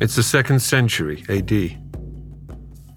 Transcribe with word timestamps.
It's 0.00 0.16
the 0.16 0.22
second 0.22 0.60
century 0.60 1.24
AD. 1.28 1.78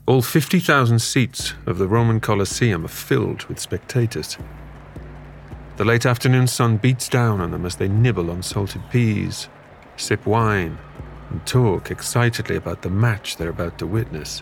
All 0.05 0.21
50,000 0.21 0.99
seats 0.99 1.53
of 1.65 1.77
the 1.77 1.87
Roman 1.89 2.21
Colosseum 2.21 2.85
are 2.85 2.87
filled 2.87 3.43
with 3.47 3.59
spectators. 3.59 4.37
The 5.75 5.83
late 5.83 6.05
afternoon 6.05 6.47
sun 6.47 6.77
beats 6.77 7.09
down 7.09 7.41
on 7.41 7.51
them 7.51 7.65
as 7.65 7.75
they 7.75 7.89
nibble 7.89 8.31
on 8.31 8.41
salted 8.41 8.83
peas, 8.89 9.49
sip 9.97 10.25
wine, 10.25 10.77
and 11.29 11.45
talk 11.45 11.91
excitedly 11.91 12.55
about 12.55 12.83
the 12.83 12.89
match 12.89 13.35
they're 13.35 13.49
about 13.49 13.77
to 13.79 13.85
witness. 13.85 14.41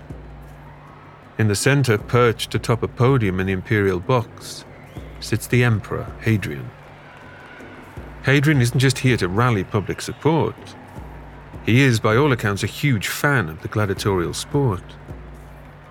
In 1.40 1.48
the 1.48 1.56
center, 1.56 1.98
perched 1.98 2.54
atop 2.54 2.84
a 2.84 2.88
podium 2.88 3.40
in 3.40 3.48
the 3.48 3.54
imperial 3.54 4.00
box, 4.00 4.66
sits 5.20 5.48
the 5.48 5.64
Emperor, 5.64 6.06
Hadrian. 6.20 6.70
Hadrian 8.22 8.62
isn't 8.62 8.80
just 8.80 9.00
here 9.00 9.18
to 9.18 9.28
rally 9.28 9.64
public 9.64 10.00
support. 10.00 10.56
He 11.66 11.82
is, 11.82 12.00
by 12.00 12.16
all 12.16 12.32
accounts, 12.32 12.64
a 12.64 12.68
huge 12.68 13.08
fan 13.08 13.48
of 13.48 13.62
the 13.62 13.68
gladiatorial 13.68 14.34
sport. 14.34 14.84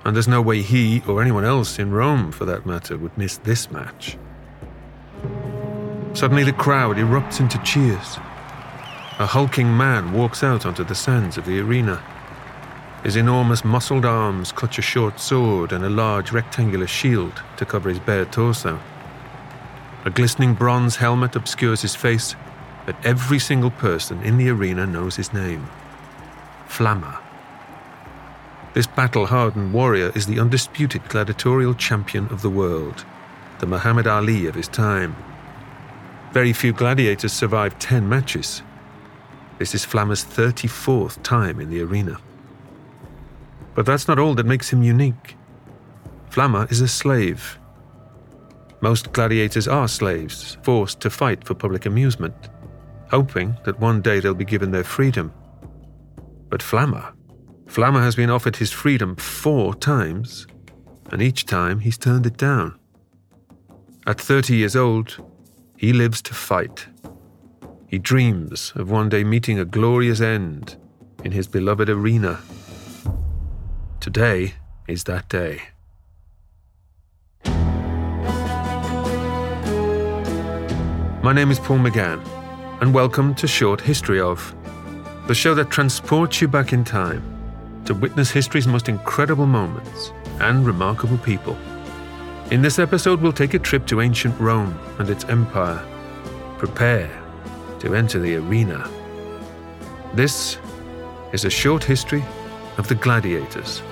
And 0.05 0.17
there's 0.17 0.27
no 0.27 0.43
way 0.43 0.63
he, 0.63 1.03
or 1.07 1.23
anyone 1.23 1.45
else 1.45 1.79
in 1.79 1.93
Rome 1.93 2.33
for 2.33 2.45
that 2.47 2.67
matter, 2.67 2.99
would 2.99 3.17
miss 3.17 3.37
this 3.39 3.71
match. 3.71 4.19
Suddenly, 6.13 6.43
the 6.43 6.53
crowd 6.53 6.97
erupts 6.97 7.39
into 7.39 7.59
cheers. 7.59 8.19
A 9.21 9.27
hulking 9.27 9.77
man 9.77 10.13
walks 10.13 10.43
out 10.43 10.67
onto 10.67 10.83
the 10.83 10.95
sands 10.95 11.39
of 11.39 11.45
the 11.45 11.61
arena. 11.61 12.03
His 13.05 13.17
enormous 13.17 13.65
muscled 13.65 14.05
arms 14.05 14.51
clutch 14.51 14.79
a 14.79 14.83
short 14.83 15.21
sword 15.21 15.73
and 15.73 15.85
a 15.85 15.91
large 15.91 16.33
rectangular 16.33 16.87
shield 16.87 17.43
to 17.59 17.65
cover 17.65 17.91
his 17.91 18.01
bare 18.01 18.25
torso. 18.25 18.81
A 20.05 20.11
glistening 20.11 20.55
bronze 20.55 20.97
helmet 20.97 21.37
obscures 21.37 21.83
his 21.83 21.95
face, 21.95 22.35
but 22.87 22.97
every 23.05 23.39
single 23.39 23.71
person 23.71 24.23
in 24.23 24.37
the 24.37 24.49
arena 24.49 24.87
knows 24.87 25.17
his 25.17 25.33
name 25.33 25.67
Flamma. 26.69 27.21
This 28.73 28.87
battle 28.87 29.27
hardened 29.27 29.73
warrior 29.73 30.13
is 30.15 30.27
the 30.27 30.39
undisputed 30.39 31.09
gladiatorial 31.09 31.75
champion 31.75 32.27
of 32.27 32.43
the 32.43 32.51
world, 32.51 33.05
the 33.59 33.67
Muhammad 33.67 34.07
Ali 34.07 34.47
of 34.47 34.55
his 34.55 34.69
time. 34.69 35.17
Very 36.33 36.53
few 36.53 36.73
gladiators 36.73 37.33
survive 37.33 37.79
10 37.81 38.09
matches. 38.09 38.63
This 39.59 39.75
is 39.75 39.85
Flamma's 39.85 40.25
34th 40.25 41.21
time 41.25 41.61
in 41.61 41.69
the 41.69 41.83
arena. 41.83 42.19
But 43.75 43.87
that's 43.87 44.07
not 44.07 44.21
all 44.21 44.35
that 44.35 44.47
makes 44.47 44.73
him 44.73 44.85
unique. 44.85 45.37
Flamma 46.31 46.71
is 46.71 46.81
a 46.81 46.89
slave. 46.89 47.59
Most 48.81 49.13
gladiators 49.13 49.67
are 49.67 49.89
slaves, 49.89 50.57
forced 50.63 51.01
to 51.01 51.11
fight 51.11 51.45
for 51.45 51.55
public 51.55 51.87
amusement, 51.87 52.35
hoping 53.11 53.57
that 53.65 53.81
one 53.81 54.01
day 54.01 54.21
they'll 54.21 54.35
be 54.35 54.45
given 54.45 54.71
their 54.71 54.85
freedom. 54.85 55.33
But 56.49 56.61
Flamma 56.61 57.13
Flamma 57.71 58.03
has 58.03 58.17
been 58.17 58.31
offered 58.31 58.57
his 58.57 58.73
freedom 58.73 59.15
four 59.15 59.77
times, 59.77 60.49
and 61.13 61.23
each 61.23 61.47
time 61.47 61.79
he's 61.79 61.97
turned 61.97 62.27
it 62.27 62.37
down. 62.37 62.77
At 64.09 64.21
30 64.21 64.57
years 64.57 64.75
old, 64.75 65.25
he 65.77 65.93
lives 65.93 66.21
to 66.23 66.35
fight. 66.35 66.89
He 67.87 67.99
dreams 67.99 68.73
of 68.75 68.91
one 68.91 69.09
day 69.09 69.23
meeting 69.23 69.61
a 69.61 69.65
glorious 69.65 70.21
end 70.21 70.77
in 71.23 71.31
his 71.31 71.47
beloved 71.47 71.89
arena. 71.89 72.41
Today 74.01 74.55
is 74.89 75.05
that 75.05 75.29
day. 75.29 75.63
My 81.23 81.33
name 81.33 81.53
is 81.53 81.61
Paul 81.61 81.79
McGann, 81.79 82.21
and 82.81 82.95
welcome 82.95 83.35
to 83.35 83.47
Short 83.47 83.79
History 83.79 84.23
of, 84.23 84.55
the 85.27 85.35
show 85.35 85.55
that 85.55 85.69
transports 85.69 86.41
you 86.41 86.49
back 86.49 86.73
in 86.73 86.83
time 86.83 87.23
to 87.85 87.93
witness 87.93 88.31
history's 88.31 88.67
most 88.67 88.89
incredible 88.89 89.45
moments 89.45 90.13
and 90.41 90.65
remarkable 90.65 91.19
people. 91.19 91.59
In 92.51 92.63
this 92.63 92.79
episode, 92.79 93.21
we'll 93.21 93.35
take 93.35 93.53
a 93.53 93.59
trip 93.59 93.87
to 93.89 94.01
ancient 94.01 94.39
Rome 94.41 94.79
and 94.99 95.11
its 95.11 95.25
empire. 95.27 95.87
Prepare 96.57 97.11
to 97.81 97.95
enter 97.95 98.19
the 98.19 98.37
arena. 98.37 98.91
This 100.15 100.57
is 101.35 101.45
a 101.45 101.51
short 101.51 101.85
history 101.85 102.25
of 102.79 102.89
the 102.89 102.95
gladiators. 102.95 103.83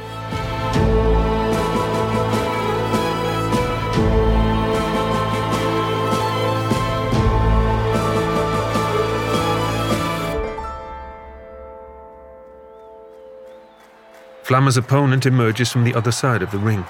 Flamma's 14.49 14.79
opponent 14.79 15.27
emerges 15.27 15.71
from 15.71 15.85
the 15.85 15.95
other 15.95 16.11
side 16.11 16.41
of 16.41 16.51
the 16.53 16.59
ring, 16.59 16.87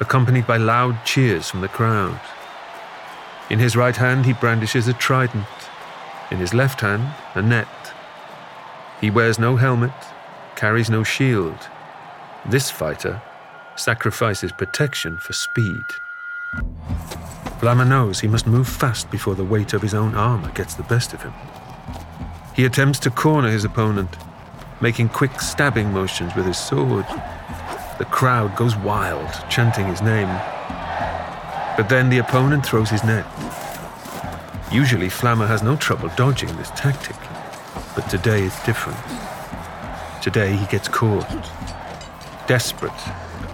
accompanied 0.00 0.46
by 0.46 0.56
loud 0.56 0.96
cheers 1.04 1.50
from 1.50 1.60
the 1.60 1.68
crowd. 1.68 2.18
In 3.50 3.58
his 3.58 3.76
right 3.76 3.94
hand, 3.94 4.24
he 4.24 4.32
brandishes 4.32 4.88
a 4.88 4.94
trident, 4.94 5.44
in 6.30 6.38
his 6.38 6.54
left 6.54 6.80
hand, 6.80 7.14
a 7.34 7.42
net. 7.42 7.68
He 8.98 9.10
wears 9.10 9.38
no 9.38 9.56
helmet, 9.56 9.92
carries 10.54 10.88
no 10.88 11.04
shield. 11.04 11.68
This 12.46 12.70
fighter 12.70 13.20
sacrifices 13.76 14.50
protection 14.52 15.18
for 15.18 15.34
speed. 15.34 15.84
Flamma 17.60 17.86
knows 17.86 18.20
he 18.20 18.28
must 18.28 18.46
move 18.46 18.66
fast 18.66 19.10
before 19.10 19.34
the 19.34 19.44
weight 19.44 19.74
of 19.74 19.82
his 19.82 19.92
own 19.92 20.14
armor 20.14 20.50
gets 20.52 20.72
the 20.72 20.82
best 20.84 21.12
of 21.12 21.20
him. 21.20 21.34
He 22.54 22.64
attempts 22.64 23.00
to 23.00 23.10
corner 23.10 23.50
his 23.50 23.64
opponent, 23.66 24.16
making 24.80 25.08
quick 25.08 25.40
stabbing 25.40 25.92
motions 25.92 26.34
with 26.34 26.46
his 26.46 26.58
sword. 26.58 27.06
The 27.98 28.06
crowd 28.10 28.56
goes 28.56 28.76
wild, 28.76 29.30
chanting 29.50 29.86
his 29.86 30.02
name. 30.02 30.28
But 31.76 31.88
then 31.88 32.08
the 32.08 32.18
opponent 32.18 32.64
throws 32.64 32.90
his 32.90 33.04
net. 33.04 33.26
Usually, 34.72 35.08
Flamma 35.08 35.46
has 35.46 35.62
no 35.62 35.76
trouble 35.76 36.10
dodging 36.16 36.54
this 36.56 36.70
tactic, 36.70 37.16
but 37.94 38.08
today 38.10 38.42
it's 38.42 38.64
different. 38.66 38.98
Today 40.22 40.56
he 40.56 40.66
gets 40.66 40.88
caught. 40.88 41.28
Desperate, 42.46 42.92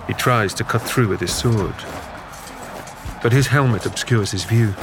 he 0.06 0.14
tries 0.14 0.54
to 0.54 0.64
cut 0.64 0.82
through 0.82 1.08
with 1.08 1.20
his 1.20 1.32
sword. 1.32 1.74
But 3.22 3.32
his 3.32 3.46
helmet 3.46 3.86
obscures 3.86 4.32
his 4.32 4.44
view. 4.44 4.74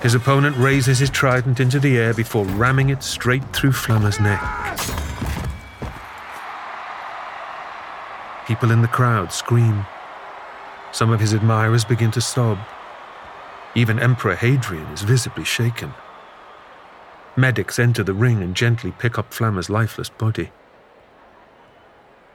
His 0.00 0.14
opponent 0.14 0.56
raises 0.56 0.98
his 0.98 1.10
trident 1.10 1.58
into 1.58 1.80
the 1.80 1.98
air 1.98 2.14
before 2.14 2.44
ramming 2.44 2.90
it 2.90 3.02
straight 3.02 3.44
through 3.52 3.72
Flamma's 3.72 4.20
neck. 4.20 4.95
People 8.46 8.70
in 8.70 8.80
the 8.80 8.88
crowd 8.88 9.32
scream. 9.32 9.84
Some 10.92 11.10
of 11.10 11.20
his 11.20 11.32
admirers 11.32 11.84
begin 11.84 12.12
to 12.12 12.20
sob. 12.20 12.58
Even 13.74 13.98
Emperor 13.98 14.36
Hadrian 14.36 14.86
is 14.92 15.02
visibly 15.02 15.44
shaken. 15.44 15.92
Medics 17.36 17.78
enter 17.78 18.02
the 18.02 18.14
ring 18.14 18.42
and 18.42 18.54
gently 18.54 18.92
pick 18.92 19.18
up 19.18 19.34
Flamma's 19.34 19.68
lifeless 19.68 20.08
body. 20.08 20.50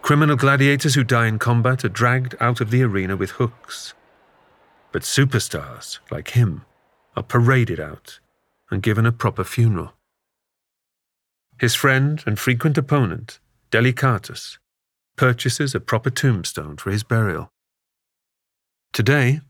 Criminal 0.02 0.36
gladiators 0.36 0.96
who 0.96 1.04
die 1.04 1.28
in 1.28 1.40
combat 1.40 1.86
are 1.86 1.90
dragged 1.90 2.36
out 2.40 2.60
of 2.60 2.72
the 2.72 2.84
arena 2.84 3.16
with 3.16 3.32
hooks. 3.32 3.94
But 4.92 5.04
superstars, 5.04 6.00
like 6.12 6.32
him, 6.32 6.66
are 7.16 7.24
paraded 7.24 7.80
out 7.80 8.20
and 8.70 8.84
given 8.84 9.06
a 9.06 9.12
proper 9.12 9.44
funeral. 9.44 9.94
His 11.60 11.74
friend 11.74 12.22
and 12.26 12.38
frequent 12.38 12.78
opponent, 12.78 13.40
Delicatus, 13.70 14.58
purchases 15.16 15.76
a 15.76 15.80
proper 15.80 16.10
tombstone 16.10 16.78
for 16.78 16.92
his 16.92 17.04
burial. 17.04 17.52
Today, 18.94 19.42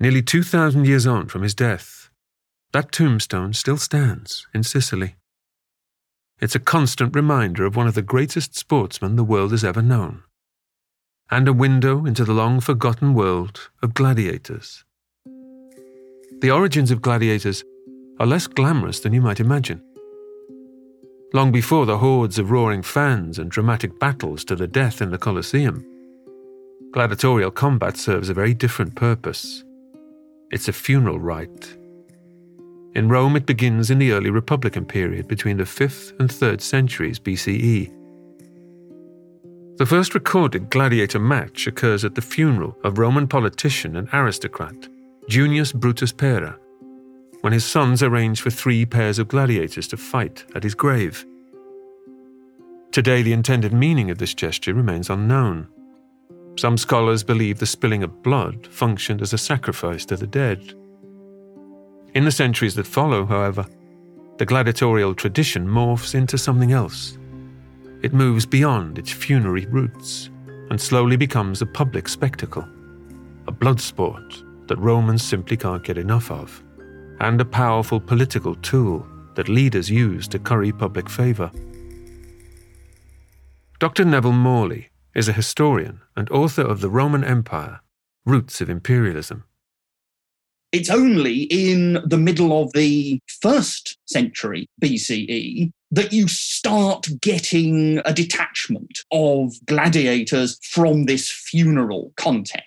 nearly 0.00 0.22
2,000 0.22 0.86
years 0.86 1.06
on 1.06 1.28
from 1.28 1.42
his 1.42 1.54
death, 1.54 2.10
that 2.72 2.92
tombstone 2.92 3.52
still 3.52 3.76
stands 3.76 4.46
in 4.52 4.62
Sicily. 4.62 5.16
It's 6.40 6.54
a 6.54 6.60
constant 6.60 7.14
reminder 7.14 7.64
of 7.64 7.76
one 7.76 7.86
of 7.86 7.94
the 7.94 8.02
greatest 8.02 8.54
sportsmen 8.54 9.16
the 9.16 9.24
world 9.24 9.52
has 9.52 9.64
ever 9.64 9.80
known, 9.80 10.22
and 11.30 11.48
a 11.48 11.52
window 11.52 12.04
into 12.04 12.24
the 12.24 12.34
long 12.34 12.60
forgotten 12.60 13.14
world 13.14 13.70
of 13.82 13.94
gladiators. 13.94 14.84
The 16.40 16.50
origins 16.50 16.90
of 16.90 17.00
gladiators 17.00 17.64
are 18.18 18.26
less 18.26 18.46
glamorous 18.46 19.00
than 19.00 19.14
you 19.14 19.22
might 19.22 19.40
imagine. 19.40 19.82
Long 21.32 21.52
before 21.52 21.86
the 21.86 21.98
hordes 21.98 22.38
of 22.38 22.50
roaring 22.50 22.82
fans 22.82 23.38
and 23.38 23.50
dramatic 23.50 23.98
battles 23.98 24.44
to 24.44 24.56
the 24.56 24.66
death 24.66 25.02
in 25.02 25.10
the 25.10 25.18
Colosseum. 25.18 25.84
Gladiatorial 26.92 27.50
combat 27.50 27.96
serves 27.96 28.28
a 28.28 28.34
very 28.34 28.54
different 28.54 28.94
purpose. 28.94 29.64
It's 30.50 30.68
a 30.68 30.72
funeral 30.72 31.18
rite. 31.18 31.76
In 32.94 33.08
Rome, 33.08 33.36
it 33.36 33.44
begins 33.44 33.90
in 33.90 33.98
the 33.98 34.12
early 34.12 34.30
Republican 34.30 34.86
period 34.86 35.28
between 35.28 35.58
the 35.58 35.64
5th 35.64 36.18
and 36.18 36.30
3rd 36.30 36.60
centuries 36.60 37.18
BCE. 37.18 37.92
The 39.76 39.84
first 39.84 40.14
recorded 40.14 40.70
gladiator 40.70 41.18
match 41.18 41.66
occurs 41.66 42.04
at 42.06 42.14
the 42.14 42.22
funeral 42.22 42.74
of 42.82 42.96
Roman 42.96 43.28
politician 43.28 43.96
and 43.96 44.08
aristocrat 44.12 44.88
Junius 45.28 45.72
Brutus 45.72 46.12
Pera, 46.12 46.58
when 47.46 47.52
his 47.52 47.64
sons 47.64 48.02
arrange 48.02 48.40
for 48.40 48.50
three 48.50 48.84
pairs 48.84 49.20
of 49.20 49.28
gladiators 49.28 49.86
to 49.86 49.96
fight 49.96 50.44
at 50.56 50.64
his 50.64 50.74
grave. 50.74 51.24
Today, 52.90 53.22
the 53.22 53.32
intended 53.32 53.72
meaning 53.72 54.10
of 54.10 54.18
this 54.18 54.34
gesture 54.34 54.74
remains 54.74 55.10
unknown. 55.10 55.68
Some 56.56 56.76
scholars 56.76 57.22
believe 57.22 57.60
the 57.60 57.64
spilling 57.64 58.02
of 58.02 58.24
blood 58.24 58.66
functioned 58.66 59.22
as 59.22 59.32
a 59.32 59.38
sacrifice 59.38 60.04
to 60.06 60.16
the 60.16 60.26
dead. 60.26 60.74
In 62.16 62.24
the 62.24 62.32
centuries 62.32 62.74
that 62.74 62.86
follow, 62.88 63.24
however, 63.24 63.64
the 64.38 64.44
gladiatorial 64.44 65.14
tradition 65.14 65.68
morphs 65.68 66.16
into 66.16 66.38
something 66.38 66.72
else. 66.72 67.16
It 68.02 68.12
moves 68.12 68.44
beyond 68.44 68.98
its 68.98 69.12
funerary 69.12 69.66
roots 69.66 70.30
and 70.68 70.80
slowly 70.80 71.16
becomes 71.16 71.62
a 71.62 71.66
public 71.66 72.08
spectacle, 72.08 72.66
a 73.46 73.52
blood 73.52 73.80
sport 73.80 74.42
that 74.66 74.78
Romans 74.78 75.22
simply 75.22 75.56
can't 75.56 75.84
get 75.84 75.96
enough 75.96 76.32
of, 76.32 76.60
and 77.20 77.40
a 77.40 77.44
powerful 77.44 78.00
political 78.00 78.54
tool 78.56 79.06
that 79.34 79.48
leaders 79.48 79.90
use 79.90 80.26
to 80.28 80.38
curry 80.38 80.72
public 80.72 81.08
favour. 81.08 81.50
Dr. 83.78 84.04
Neville 84.04 84.32
Morley 84.32 84.88
is 85.14 85.28
a 85.28 85.32
historian 85.32 86.00
and 86.16 86.30
author 86.30 86.62
of 86.62 86.80
The 86.80 86.90
Roman 86.90 87.24
Empire 87.24 87.80
Roots 88.24 88.60
of 88.60 88.70
Imperialism. 88.70 89.44
It's 90.72 90.90
only 90.90 91.42
in 91.44 92.02
the 92.04 92.18
middle 92.18 92.62
of 92.62 92.72
the 92.72 93.20
first 93.40 93.98
century 94.06 94.68
BCE 94.82 95.70
that 95.90 96.12
you 96.12 96.28
start 96.28 97.08
getting 97.20 98.00
a 98.04 98.12
detachment 98.12 98.98
of 99.12 99.54
gladiators 99.66 100.58
from 100.62 101.04
this 101.04 101.30
funeral 101.30 102.12
context. 102.16 102.66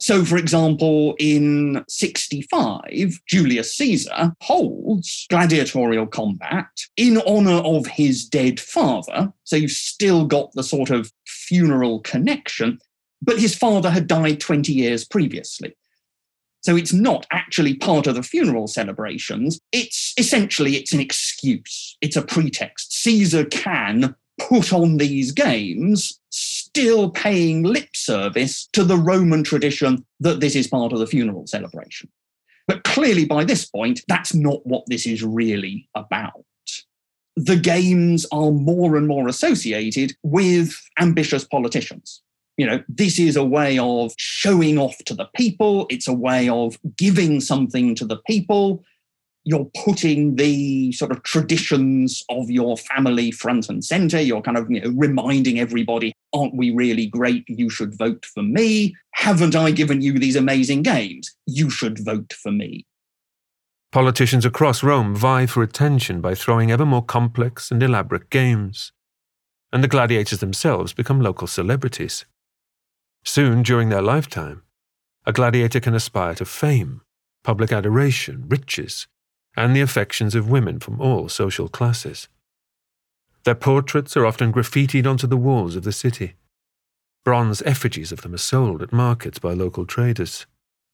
So, 0.00 0.24
for 0.24 0.38
example, 0.38 1.14
in 1.18 1.84
65, 1.88 3.20
Julius 3.26 3.76
Caesar 3.76 4.34
holds 4.40 5.26
gladiatorial 5.28 6.06
combat 6.06 6.68
in 6.96 7.20
honor 7.26 7.60
of 7.62 7.86
his 7.86 8.24
dead 8.24 8.58
father. 8.58 9.32
So, 9.44 9.56
you've 9.56 9.70
still 9.72 10.24
got 10.24 10.52
the 10.52 10.62
sort 10.62 10.88
of 10.90 11.12
funeral 11.26 12.00
connection, 12.00 12.78
but 13.20 13.38
his 13.38 13.54
father 13.54 13.90
had 13.90 14.06
died 14.06 14.40
20 14.40 14.72
years 14.72 15.04
previously. 15.04 15.76
So 16.62 16.76
it's 16.76 16.92
not 16.92 17.26
actually 17.32 17.74
part 17.74 18.06
of 18.06 18.14
the 18.14 18.22
funeral 18.22 18.66
celebrations. 18.66 19.58
It's 19.72 20.12
essentially 20.18 20.76
it's 20.76 20.92
an 20.92 21.00
excuse. 21.00 21.96
It's 22.02 22.16
a 22.16 22.22
pretext. 22.22 22.92
Caesar 23.02 23.46
can 23.46 24.14
put 24.38 24.72
on 24.72 24.98
these 24.98 25.32
games, 25.32 26.19
still 26.70 27.10
paying 27.10 27.62
lip 27.62 27.88
service 27.94 28.68
to 28.72 28.84
the 28.84 28.96
Roman 28.96 29.42
tradition 29.42 30.04
that 30.20 30.40
this 30.40 30.54
is 30.54 30.68
part 30.68 30.92
of 30.92 30.98
the 30.98 31.06
funeral 31.06 31.46
celebration. 31.46 32.08
But 32.66 32.84
clearly, 32.84 33.24
by 33.24 33.44
this 33.44 33.66
point, 33.66 34.00
that's 34.06 34.34
not 34.34 34.64
what 34.64 34.84
this 34.86 35.06
is 35.06 35.22
really 35.24 35.88
about. 35.96 36.44
The 37.36 37.56
games 37.56 38.26
are 38.32 38.50
more 38.50 38.96
and 38.96 39.08
more 39.08 39.26
associated 39.26 40.14
with 40.22 40.80
ambitious 40.98 41.44
politicians 41.44 42.22
you 42.60 42.66
know, 42.66 42.84
this 42.90 43.18
is 43.18 43.36
a 43.36 43.44
way 43.44 43.78
of 43.78 44.12
showing 44.18 44.76
off 44.76 44.98
to 45.06 45.14
the 45.14 45.24
people. 45.34 45.86
It's 45.88 46.06
a 46.06 46.12
way 46.12 46.46
of 46.50 46.78
giving 46.98 47.40
something 47.40 47.94
to 47.94 48.04
the 48.04 48.18
people. 48.26 48.84
You're 49.44 49.70
putting 49.84 50.36
the 50.36 50.92
sort 50.92 51.10
of 51.10 51.22
traditions 51.22 52.22
of 52.28 52.50
your 52.50 52.76
family 52.76 53.30
front 53.30 53.68
and 53.68 53.84
center. 53.84 54.20
You're 54.20 54.42
kind 54.42 54.58
of 54.58 54.70
you 54.70 54.80
know, 54.80 54.92
reminding 54.94 55.58
everybody, 55.58 56.12
aren't 56.34 56.54
we 56.54 56.70
really 56.70 57.06
great? 57.06 57.44
You 57.48 57.70
should 57.70 57.96
vote 57.96 58.26
for 58.26 58.42
me. 58.42 58.94
Haven't 59.14 59.56
I 59.56 59.70
given 59.70 60.02
you 60.02 60.18
these 60.18 60.36
amazing 60.36 60.82
games? 60.82 61.34
You 61.46 61.70
should 61.70 61.98
vote 62.04 62.34
for 62.34 62.52
me. 62.52 62.84
Politicians 63.92 64.44
across 64.44 64.84
Rome 64.84 65.16
vie 65.16 65.46
for 65.46 65.64
attention 65.64 66.20
by 66.20 66.34
throwing 66.34 66.70
ever 66.70 66.86
more 66.86 67.02
complex 67.02 67.72
and 67.72 67.82
elaborate 67.82 68.30
games. 68.30 68.92
And 69.72 69.82
the 69.82 69.88
gladiators 69.88 70.38
themselves 70.38 70.92
become 70.92 71.20
local 71.20 71.48
celebrities. 71.48 72.24
Soon, 73.24 73.62
during 73.62 73.88
their 73.88 74.02
lifetime, 74.02 74.62
a 75.26 75.32
gladiator 75.32 75.80
can 75.80 75.94
aspire 75.94 76.34
to 76.36 76.44
fame, 76.44 77.00
public 77.42 77.72
adoration, 77.72 78.44
riches, 78.48 79.08
and 79.56 79.74
the 79.74 79.80
affections 79.80 80.34
of 80.34 80.50
women 80.50 80.78
from 80.80 81.00
all 81.00 81.28
social 81.28 81.68
classes. 81.68 82.28
Their 83.44 83.54
portraits 83.54 84.16
are 84.16 84.26
often 84.26 84.52
graffitied 84.52 85.06
onto 85.06 85.26
the 85.26 85.36
walls 85.36 85.76
of 85.76 85.82
the 85.82 85.92
city. 85.92 86.34
Bronze 87.24 87.62
effigies 87.62 88.12
of 88.12 88.22
them 88.22 88.34
are 88.34 88.38
sold 88.38 88.82
at 88.82 88.92
markets 88.92 89.38
by 89.38 89.52
local 89.52 89.86
traders. 89.86 90.46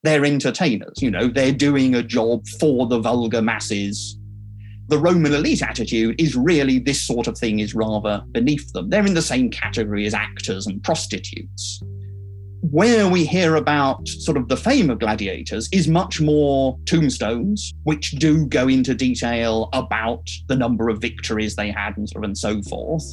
They're 0.03 0.25
entertainers, 0.25 1.03
you 1.03 1.11
know, 1.11 1.29
they're 1.29 1.53
doing 1.53 1.95
a 1.95 2.03
job 2.03 2.47
for 2.61 2.87
the 2.87 3.01
vulgar 3.01 3.43
masses. 3.43 4.19
The 4.89 4.99
Roman 4.99 5.35
elite 5.35 5.63
attitude 5.63 6.21
is 6.21 6.37
really 6.37 6.79
this 6.79 7.03
sort 7.03 7.27
of 7.27 7.37
thing 7.37 7.59
is 7.59 7.75
rather 7.75 8.23
beneath 8.31 8.73
them. 8.73 8.89
They're 8.89 9.07
in 9.07 9.15
the 9.15 9.23
same 9.23 9.51
category 9.51 10.07
as 10.07 10.15
actors 10.15 10.69
and 10.69 10.83
prostitutes 10.83 11.83
where 12.61 13.09
we 13.09 13.25
hear 13.25 13.57
about 13.57 14.07
sort 14.09 14.37
of 14.37 14.49
the 14.49 14.57
fame 14.57 14.91
of 14.91 14.99
gladiators 14.99 15.69
is 15.73 15.89
much 15.89 16.21
more 16.21 16.79
tombstones, 16.87 17.73
which 17.85 18.13
do 18.13 18.47
go 18.47 18.69
into 18.69 18.95
detail 18.95 19.69
about 19.73 20.29
the 20.49 20.57
number 20.57 20.89
of 20.89 21.01
victories 21.01 21.57
they 21.57 21.71
had 21.71 21.97
and 21.97 22.09
sort 22.09 22.25
of 22.25 22.29
and 22.29 22.39
so 22.39 22.63
forth, 22.63 23.05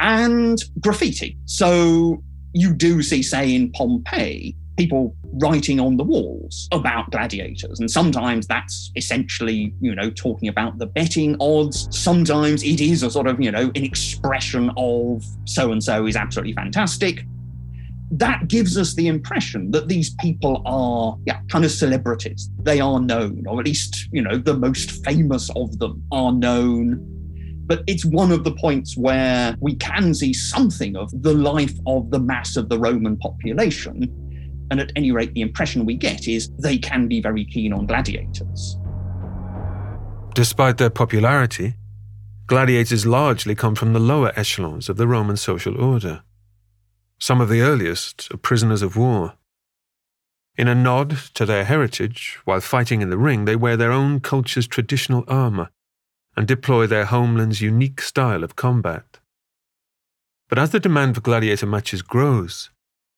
and 0.00 0.58
graffiti. 0.80 1.36
So 1.44 2.22
you 2.52 2.72
do 2.72 3.02
see, 3.02 3.22
say, 3.22 3.54
in 3.54 3.70
Pompeii, 3.72 4.56
people 4.76 5.14
writing 5.34 5.78
on 5.78 5.96
the 5.96 6.04
walls 6.04 6.68
about 6.72 7.10
gladiators. 7.10 7.78
And 7.78 7.90
sometimes 7.90 8.46
that's 8.46 8.90
essentially, 8.96 9.72
you 9.80 9.94
know, 9.94 10.10
talking 10.10 10.48
about 10.48 10.78
the 10.78 10.86
betting 10.86 11.36
odds. 11.40 11.88
Sometimes 11.96 12.62
it 12.64 12.80
is 12.80 13.02
a 13.02 13.10
sort 13.10 13.28
of, 13.28 13.40
you 13.40 13.52
know, 13.52 13.70
an 13.74 13.84
expression 13.84 14.72
of 14.76 15.24
so 15.44 15.70
and 15.70 15.82
so 15.82 16.06
is 16.06 16.16
absolutely 16.16 16.54
fantastic 16.54 17.24
that 18.10 18.48
gives 18.48 18.76
us 18.78 18.94
the 18.94 19.08
impression 19.08 19.70
that 19.72 19.88
these 19.88 20.14
people 20.20 20.62
are 20.66 21.16
yeah 21.26 21.40
kind 21.48 21.64
of 21.64 21.70
celebrities. 21.70 22.50
They 22.60 22.80
are 22.80 23.00
known 23.00 23.44
or 23.48 23.60
at 23.60 23.66
least 23.66 24.08
you 24.12 24.22
know 24.22 24.36
the 24.36 24.54
most 24.54 25.04
famous 25.04 25.50
of 25.56 25.78
them 25.78 26.02
are 26.12 26.32
known. 26.32 27.10
But 27.66 27.82
it's 27.86 28.04
one 28.04 28.30
of 28.30 28.44
the 28.44 28.52
points 28.52 28.96
where 28.96 29.56
we 29.58 29.74
can 29.76 30.12
see 30.12 30.34
something 30.34 30.96
of 30.96 31.10
the 31.22 31.32
life 31.32 31.72
of 31.86 32.10
the 32.10 32.20
mass 32.20 32.56
of 32.56 32.68
the 32.68 32.78
roman 32.78 33.16
population. 33.16 34.20
And 34.70 34.80
at 34.80 34.92
any 34.96 35.12
rate 35.12 35.32
the 35.32 35.40
impression 35.40 35.86
we 35.86 35.96
get 35.96 36.28
is 36.28 36.50
they 36.58 36.76
can 36.76 37.08
be 37.08 37.22
very 37.22 37.44
keen 37.46 37.72
on 37.72 37.86
gladiators. 37.86 38.76
Despite 40.34 40.78
their 40.78 40.90
popularity 40.90 41.74
gladiators 42.46 43.06
largely 43.06 43.54
come 43.54 43.74
from 43.74 43.94
the 43.94 43.98
lower 43.98 44.30
echelons 44.36 44.90
of 44.90 44.98
the 44.98 45.06
roman 45.06 45.36
social 45.36 45.80
order 45.80 46.22
some 47.18 47.40
of 47.40 47.48
the 47.48 47.60
earliest 47.60 48.28
are 48.32 48.36
prisoners 48.36 48.82
of 48.82 48.96
war. 48.96 49.34
In 50.56 50.68
a 50.68 50.74
nod 50.74 51.18
to 51.34 51.44
their 51.44 51.64
heritage, 51.64 52.38
while 52.44 52.60
fighting 52.60 53.00
in 53.00 53.10
the 53.10 53.18
ring, 53.18 53.44
they 53.44 53.56
wear 53.56 53.76
their 53.76 53.92
own 53.92 54.20
culture's 54.20 54.66
traditional 54.66 55.24
armour 55.26 55.70
and 56.36 56.46
deploy 56.46 56.86
their 56.86 57.06
homeland's 57.06 57.60
unique 57.60 58.00
style 58.00 58.44
of 58.44 58.56
combat. 58.56 59.18
But 60.48 60.58
as 60.58 60.70
the 60.70 60.80
demand 60.80 61.14
for 61.14 61.20
gladiator 61.20 61.66
matches 61.66 62.02
grows, 62.02 62.70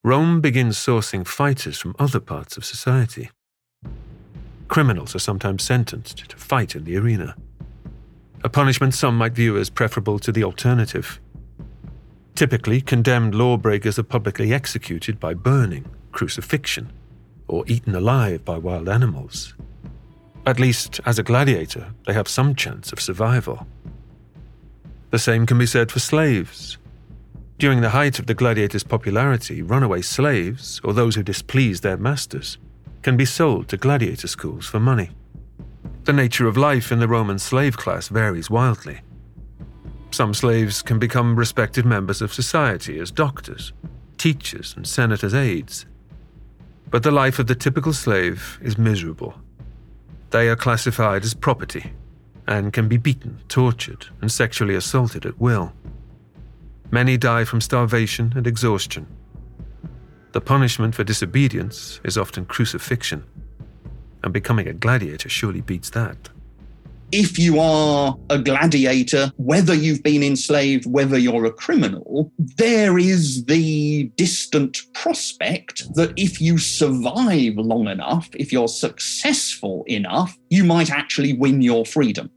Rome 0.02 0.40
begins 0.40 0.76
sourcing 0.76 1.26
fighters 1.26 1.78
from 1.78 1.96
other 1.98 2.20
parts 2.20 2.56
of 2.56 2.64
society. 2.64 3.30
Criminals 4.68 5.14
are 5.14 5.20
sometimes 5.20 5.62
sentenced 5.62 6.28
to 6.28 6.36
fight 6.36 6.74
in 6.74 6.84
the 6.84 6.96
arena, 6.96 7.36
a 8.46 8.48
punishment 8.48 8.94
some 8.94 9.18
might 9.18 9.32
view 9.32 9.56
as 9.56 9.70
preferable 9.70 10.20
to 10.20 10.30
the 10.30 10.44
alternative 10.44 11.20
Typically, 12.36 12.82
condemned 12.82 13.34
lawbreakers 13.34 13.98
are 13.98 14.02
publicly 14.02 14.52
executed 14.52 15.18
by 15.18 15.32
burning, 15.32 15.86
crucifixion, 16.12 16.92
or 17.48 17.64
eaten 17.66 17.94
alive 17.94 18.44
by 18.44 18.58
wild 18.58 18.90
animals. 18.90 19.54
At 20.44 20.60
least, 20.60 21.00
as 21.06 21.18
a 21.18 21.22
gladiator, 21.22 21.94
they 22.06 22.12
have 22.12 22.28
some 22.28 22.54
chance 22.54 22.92
of 22.92 23.00
survival. 23.00 23.66
The 25.10 25.18
same 25.18 25.46
can 25.46 25.56
be 25.56 25.64
said 25.64 25.90
for 25.90 25.98
slaves. 25.98 26.76
During 27.58 27.80
the 27.80 27.90
height 27.90 28.18
of 28.18 28.26
the 28.26 28.34
gladiators' 28.34 28.84
popularity, 28.84 29.62
runaway 29.62 30.02
slaves, 30.02 30.78
or 30.84 30.92
those 30.92 31.14
who 31.14 31.22
displease 31.22 31.80
their 31.80 31.96
masters, 31.96 32.58
can 33.00 33.16
be 33.16 33.24
sold 33.24 33.68
to 33.68 33.78
gladiator 33.78 34.28
schools 34.28 34.66
for 34.66 34.78
money. 34.78 35.08
The 36.04 36.12
nature 36.12 36.46
of 36.46 36.58
life 36.58 36.92
in 36.92 36.98
the 36.98 37.08
Roman 37.08 37.38
slave 37.38 37.78
class 37.78 38.08
varies 38.08 38.50
wildly. 38.50 39.00
Some 40.16 40.32
slaves 40.32 40.80
can 40.80 40.98
become 40.98 41.36
respected 41.36 41.84
members 41.84 42.22
of 42.22 42.32
society 42.32 42.98
as 42.98 43.10
doctors, 43.10 43.74
teachers, 44.16 44.72
and 44.74 44.86
senators' 44.86 45.34
aides. 45.34 45.84
But 46.90 47.02
the 47.02 47.10
life 47.10 47.38
of 47.38 47.48
the 47.48 47.54
typical 47.54 47.92
slave 47.92 48.58
is 48.62 48.78
miserable. 48.78 49.34
They 50.30 50.48
are 50.48 50.56
classified 50.56 51.22
as 51.22 51.34
property 51.34 51.92
and 52.46 52.72
can 52.72 52.88
be 52.88 52.96
beaten, 52.96 53.40
tortured, 53.48 54.06
and 54.22 54.32
sexually 54.32 54.74
assaulted 54.74 55.26
at 55.26 55.38
will. 55.38 55.74
Many 56.90 57.18
die 57.18 57.44
from 57.44 57.60
starvation 57.60 58.32
and 58.34 58.46
exhaustion. 58.46 59.06
The 60.32 60.40
punishment 60.40 60.94
for 60.94 61.04
disobedience 61.04 62.00
is 62.04 62.16
often 62.16 62.46
crucifixion, 62.46 63.22
and 64.24 64.32
becoming 64.32 64.66
a 64.66 64.72
gladiator 64.72 65.28
surely 65.28 65.60
beats 65.60 65.90
that 65.90 66.30
if 67.12 67.38
you 67.38 67.60
are 67.60 68.16
a 68.30 68.38
gladiator, 68.38 69.30
whether 69.36 69.74
you've 69.74 70.02
been 70.02 70.22
enslaved, 70.22 70.86
whether 70.86 71.18
you're 71.18 71.44
a 71.44 71.52
criminal, 71.52 72.32
there 72.38 72.98
is 72.98 73.44
the 73.44 74.04
distant 74.16 74.78
prospect 74.94 75.94
that 75.94 76.12
if 76.16 76.40
you 76.40 76.58
survive 76.58 77.56
long 77.56 77.86
enough, 77.88 78.28
if 78.34 78.52
you're 78.52 78.68
successful 78.68 79.84
enough, 79.86 80.36
you 80.50 80.64
might 80.64 80.90
actually 80.90 81.32
win 81.32 81.62
your 81.62 81.86
freedom. 81.86 82.30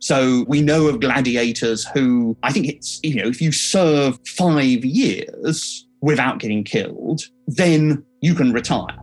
So 0.00 0.44
we 0.48 0.60
know 0.60 0.88
of 0.88 1.00
gladiators 1.00 1.84
who, 1.86 2.36
I 2.42 2.52
think 2.52 2.66
it's, 2.66 3.00
you 3.02 3.14
know, 3.14 3.28
if 3.28 3.40
you 3.40 3.52
serve 3.52 4.18
five 4.26 4.84
years 4.84 5.86
without 6.00 6.40
getting 6.40 6.64
killed, 6.64 7.22
then 7.46 8.04
you 8.20 8.34
can 8.34 8.52
retire 8.52 8.98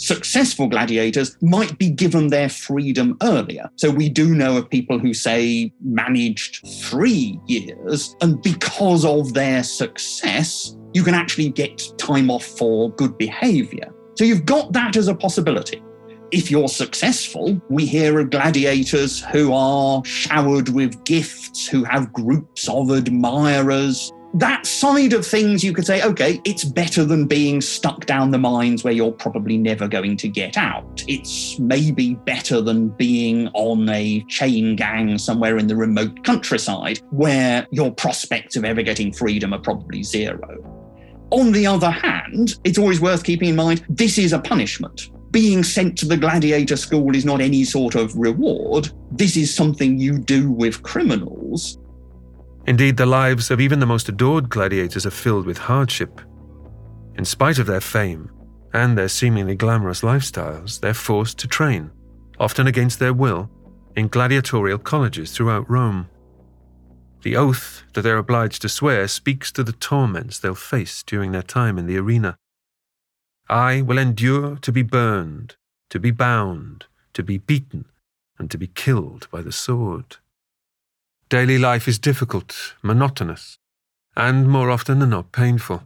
successful 0.00 0.66
gladiators 0.66 1.36
might 1.42 1.78
be 1.78 1.90
given 1.90 2.28
their 2.28 2.48
freedom 2.48 3.16
earlier. 3.22 3.70
So 3.76 3.90
we 3.90 4.08
do 4.08 4.34
know 4.34 4.56
of 4.56 4.68
people 4.68 4.98
who 4.98 5.12
say 5.12 5.72
managed 5.82 6.66
three 6.82 7.38
years, 7.46 8.16
and 8.20 8.40
because 8.42 9.04
of 9.04 9.34
their 9.34 9.62
success, 9.62 10.76
you 10.94 11.04
can 11.04 11.14
actually 11.14 11.50
get 11.50 11.82
time 11.98 12.30
off 12.30 12.44
for 12.44 12.90
good 12.92 13.16
behavior. 13.18 13.92
So 14.16 14.24
you've 14.24 14.46
got 14.46 14.72
that 14.72 14.96
as 14.96 15.08
a 15.08 15.14
possibility. 15.14 15.82
If 16.32 16.50
you're 16.50 16.68
successful, 16.68 17.60
we 17.68 17.86
hear 17.86 18.20
of 18.20 18.30
gladiators 18.30 19.20
who 19.24 19.52
are 19.52 20.04
showered 20.04 20.68
with 20.68 21.02
gifts, 21.04 21.66
who 21.66 21.82
have 21.84 22.12
groups 22.12 22.68
of 22.68 22.90
admirers, 22.90 24.12
that 24.34 24.64
side 24.64 25.12
of 25.12 25.26
things, 25.26 25.64
you 25.64 25.72
could 25.72 25.86
say, 25.86 26.02
okay, 26.02 26.40
it's 26.44 26.64
better 26.64 27.04
than 27.04 27.26
being 27.26 27.60
stuck 27.60 28.06
down 28.06 28.30
the 28.30 28.38
mines 28.38 28.84
where 28.84 28.92
you're 28.92 29.12
probably 29.12 29.58
never 29.58 29.88
going 29.88 30.16
to 30.18 30.28
get 30.28 30.56
out. 30.56 31.04
It's 31.08 31.58
maybe 31.58 32.14
better 32.14 32.60
than 32.60 32.88
being 32.90 33.48
on 33.48 33.88
a 33.88 34.20
chain 34.28 34.76
gang 34.76 35.18
somewhere 35.18 35.58
in 35.58 35.66
the 35.66 35.76
remote 35.76 36.24
countryside 36.24 37.00
where 37.10 37.66
your 37.70 37.92
prospects 37.92 38.56
of 38.56 38.64
ever 38.64 38.82
getting 38.82 39.12
freedom 39.12 39.52
are 39.52 39.58
probably 39.58 40.02
zero. 40.02 40.40
On 41.30 41.52
the 41.52 41.66
other 41.66 41.90
hand, 41.90 42.54
it's 42.64 42.78
always 42.78 43.00
worth 43.00 43.24
keeping 43.24 43.50
in 43.50 43.56
mind 43.56 43.84
this 43.88 44.18
is 44.18 44.32
a 44.32 44.38
punishment. 44.38 45.10
Being 45.32 45.62
sent 45.62 45.96
to 45.98 46.06
the 46.06 46.16
gladiator 46.16 46.76
school 46.76 47.14
is 47.14 47.24
not 47.24 47.40
any 47.40 47.62
sort 47.62 47.94
of 47.94 48.16
reward. 48.16 48.90
This 49.12 49.36
is 49.36 49.54
something 49.54 49.98
you 49.98 50.18
do 50.18 50.50
with 50.50 50.82
criminals 50.82 51.78
Indeed, 52.70 52.98
the 52.98 53.04
lives 53.04 53.50
of 53.50 53.60
even 53.60 53.80
the 53.80 53.84
most 53.94 54.08
adored 54.08 54.48
gladiators 54.48 55.04
are 55.04 55.10
filled 55.10 55.44
with 55.44 55.58
hardship. 55.58 56.20
In 57.16 57.24
spite 57.24 57.58
of 57.58 57.66
their 57.66 57.80
fame 57.80 58.30
and 58.72 58.96
their 58.96 59.08
seemingly 59.08 59.56
glamorous 59.56 60.02
lifestyles, 60.02 60.78
they're 60.78 60.94
forced 60.94 61.36
to 61.38 61.48
train, 61.48 61.90
often 62.38 62.68
against 62.68 63.00
their 63.00 63.12
will, 63.12 63.50
in 63.96 64.06
gladiatorial 64.06 64.78
colleges 64.78 65.32
throughout 65.32 65.68
Rome. 65.68 66.08
The 67.22 67.34
oath 67.34 67.82
that 67.94 68.02
they're 68.02 68.16
obliged 68.16 68.62
to 68.62 68.68
swear 68.68 69.08
speaks 69.08 69.50
to 69.50 69.64
the 69.64 69.72
torments 69.72 70.38
they'll 70.38 70.54
face 70.54 71.02
during 71.02 71.32
their 71.32 71.42
time 71.42 71.76
in 71.76 71.88
the 71.88 71.98
arena. 71.98 72.36
I 73.48 73.82
will 73.82 73.98
endure 73.98 74.54
to 74.58 74.70
be 74.70 74.82
burned, 74.82 75.56
to 75.88 75.98
be 75.98 76.12
bound, 76.12 76.84
to 77.14 77.24
be 77.24 77.36
beaten, 77.36 77.86
and 78.38 78.48
to 78.48 78.56
be 78.56 78.68
killed 78.68 79.26
by 79.32 79.42
the 79.42 79.50
sword. 79.50 80.18
Daily 81.30 81.58
life 81.58 81.86
is 81.86 82.00
difficult, 82.00 82.74
monotonous, 82.82 83.56
and 84.16 84.48
more 84.48 84.68
often 84.68 84.98
than 84.98 85.10
not 85.10 85.30
painful. 85.30 85.84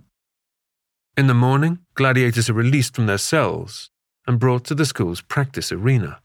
In 1.18 1.26
the 1.26 1.34
morning, 1.34 1.80
gladiators 1.94 2.48
are 2.48 2.54
released 2.54 2.94
from 2.94 3.04
their 3.04 3.18
cells 3.18 3.90
and 4.26 4.40
brought 4.40 4.64
to 4.64 4.74
the 4.74 4.86
school's 4.86 5.20
practice 5.20 5.70
arena. 5.70 6.20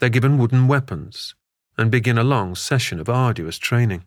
They're 0.00 0.08
given 0.08 0.38
wooden 0.38 0.66
weapons 0.66 1.36
and 1.78 1.88
begin 1.88 2.18
a 2.18 2.24
long 2.24 2.56
session 2.56 2.98
of 2.98 3.08
arduous 3.08 3.58
training. 3.58 4.02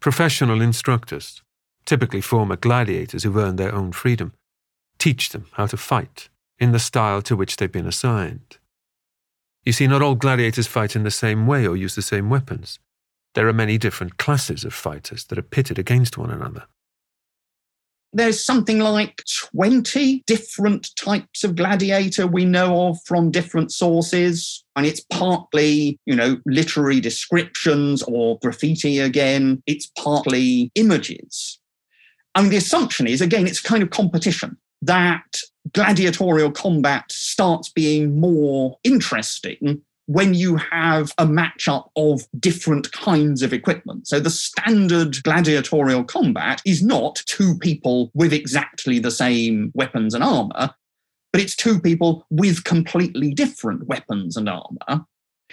Professional 0.00 0.60
instructors, 0.60 1.40
typically 1.86 2.20
former 2.20 2.56
gladiators 2.56 3.22
who've 3.22 3.38
earned 3.38 3.58
their 3.58 3.74
own 3.74 3.90
freedom, 3.92 4.34
teach 4.98 5.30
them 5.30 5.46
how 5.52 5.64
to 5.64 5.78
fight 5.78 6.28
in 6.58 6.72
the 6.72 6.78
style 6.78 7.22
to 7.22 7.36
which 7.36 7.56
they've 7.56 7.72
been 7.72 7.86
assigned. 7.86 8.58
You 9.64 9.72
see, 9.72 9.86
not 9.86 10.02
all 10.02 10.14
gladiators 10.14 10.66
fight 10.66 10.94
in 10.94 11.04
the 11.04 11.10
same 11.10 11.46
way 11.46 11.66
or 11.66 11.76
use 11.76 11.94
the 11.94 12.02
same 12.02 12.28
weapons. 12.28 12.78
There 13.34 13.48
are 13.48 13.52
many 13.52 13.78
different 13.78 14.18
classes 14.18 14.64
of 14.64 14.74
fighters 14.74 15.24
that 15.24 15.38
are 15.38 15.42
pitted 15.42 15.78
against 15.78 16.18
one 16.18 16.30
another. 16.30 16.64
There's 18.12 18.44
something 18.44 18.78
like 18.78 19.24
20 19.56 20.22
different 20.26 20.94
types 20.94 21.42
of 21.42 21.56
gladiator 21.56 22.28
we 22.28 22.44
know 22.44 22.86
of 22.86 22.98
from 23.04 23.32
different 23.32 23.72
sources. 23.72 24.64
And 24.76 24.86
it's 24.86 25.00
partly, 25.10 25.98
you 26.06 26.14
know, 26.14 26.38
literary 26.46 27.00
descriptions 27.00 28.04
or 28.04 28.38
graffiti 28.38 29.00
again. 29.00 29.62
It's 29.66 29.90
partly 29.98 30.70
images. 30.76 31.58
Mean, 32.38 32.50
the 32.50 32.56
assumption 32.56 33.08
is, 33.08 33.20
again, 33.20 33.46
it's 33.46 33.60
kind 33.60 33.82
of 33.82 33.90
competition 33.90 34.58
that 34.86 35.40
gladiatorial 35.72 36.50
combat 36.50 37.10
starts 37.10 37.68
being 37.70 38.20
more 38.20 38.78
interesting 38.84 39.82
when 40.06 40.34
you 40.34 40.56
have 40.56 41.12
a 41.16 41.26
matchup 41.26 41.88
of 41.96 42.22
different 42.38 42.92
kinds 42.92 43.42
of 43.42 43.54
equipment. 43.54 44.06
So 44.06 44.20
the 44.20 44.30
standard 44.30 45.22
gladiatorial 45.22 46.04
combat 46.04 46.60
is 46.66 46.82
not 46.82 47.22
two 47.26 47.56
people 47.58 48.10
with 48.12 48.32
exactly 48.32 48.98
the 48.98 49.10
same 49.10 49.72
weapons 49.74 50.12
and 50.12 50.22
armor, 50.22 50.74
but 51.32 51.40
it's 51.40 51.56
two 51.56 51.80
people 51.80 52.26
with 52.30 52.64
completely 52.64 53.32
different 53.32 53.86
weapons 53.86 54.36
and 54.36 54.48
armor. 54.48 55.06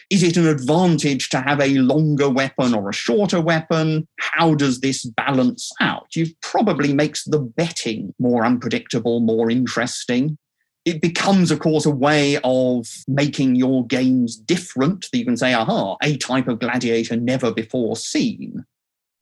Is 0.10 0.24
it 0.24 0.38
an 0.38 0.48
advantage 0.48 1.30
to 1.30 1.42
have 1.42 1.62
a 1.62 1.76
longer 1.76 2.30
weapon 2.30 2.74
or 2.74 2.90
a 2.90 2.94
shorter 2.94 3.40
weapon? 3.40 4.08
How 4.20 4.56
does 4.56 4.80
this 4.80 5.06
balance 5.06 5.72
out? 5.80 6.08
It 6.16 6.36
probably 6.42 6.94
makes 6.94 7.24
the 7.24 7.40
betting 7.40 8.14
more 8.20 8.46
unpredictable, 8.46 9.20
more 9.20 9.50
interesting. 9.50 10.38
It 10.84 11.02
becomes, 11.02 11.52
of 11.52 11.60
course, 11.60 11.86
a 11.86 11.92
way 11.92 12.40
of 12.44 12.88
making 13.08 13.56
your 13.56 13.86
games 13.86 14.36
different. 14.36 15.08
That 15.12 15.18
you 15.20 15.26
can 15.26 15.38
say, 15.38 15.54
aha, 15.54 15.98
a 16.02 16.18
type 16.18 16.48
of 16.48 16.60
gladiator 16.60 17.16
never 17.16 17.52
before 17.52 17.96
seen. 17.96 18.66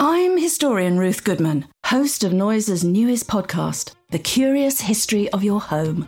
I'm 0.01 0.38
historian 0.38 0.98
Ruth 0.98 1.25
Goodman, 1.25 1.65
host 1.86 2.24
of 2.24 2.31
Noiser's 2.31 2.86
newest 2.86 3.27
podcast, 3.27 3.95
The 4.12 4.19
Curious 4.19 4.79
History 4.79 5.29
of 5.31 5.43
Your 5.43 5.59
Home. 5.59 6.07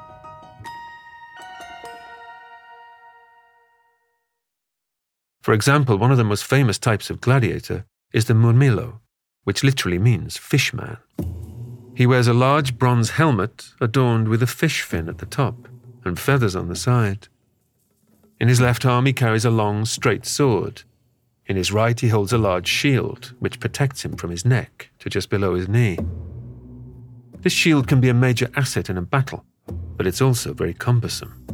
For 5.41 5.53
example, 5.53 5.97
one 5.97 6.11
of 6.11 6.17
the 6.17 6.23
most 6.23 6.45
famous 6.45 6.77
types 6.77 7.09
of 7.09 7.19
gladiator 7.19 7.85
is 8.13 8.25
the 8.25 8.35
murmillo, 8.35 8.99
which 9.43 9.63
literally 9.63 9.97
means 9.97 10.37
fishman. 10.37 10.97
He 11.95 12.05
wears 12.05 12.27
a 12.27 12.33
large 12.33 12.77
bronze 12.77 13.11
helmet 13.11 13.69
adorned 13.81 14.27
with 14.27 14.43
a 14.43 14.47
fish 14.47 14.83
fin 14.83 15.09
at 15.09 15.17
the 15.17 15.25
top 15.25 15.67
and 16.05 16.19
feathers 16.19 16.55
on 16.55 16.67
the 16.67 16.75
side. 16.75 17.27
In 18.39 18.47
his 18.47 18.61
left 18.61 18.85
arm, 18.85 19.05
he 19.05 19.13
carries 19.13 19.45
a 19.45 19.49
long, 19.49 19.85
straight 19.85 20.25
sword. 20.25 20.83
In 21.47 21.57
his 21.57 21.71
right, 21.71 21.99
he 21.99 22.09
holds 22.09 22.31
a 22.31 22.37
large 22.37 22.67
shield, 22.67 23.33
which 23.39 23.59
protects 23.59 24.05
him 24.05 24.15
from 24.15 24.31
his 24.31 24.45
neck 24.45 24.89
to 24.99 25.09
just 25.09 25.29
below 25.29 25.55
his 25.55 25.67
knee. 25.67 25.97
This 27.39 27.53
shield 27.53 27.87
can 27.87 27.99
be 27.99 28.09
a 28.09 28.13
major 28.13 28.49
asset 28.55 28.89
in 28.89 28.97
a 28.97 29.01
battle, 29.01 29.43
but 29.97 30.05
it's 30.05 30.21
also 30.21 30.53
very 30.53 30.73
cumbersome, 30.73 31.45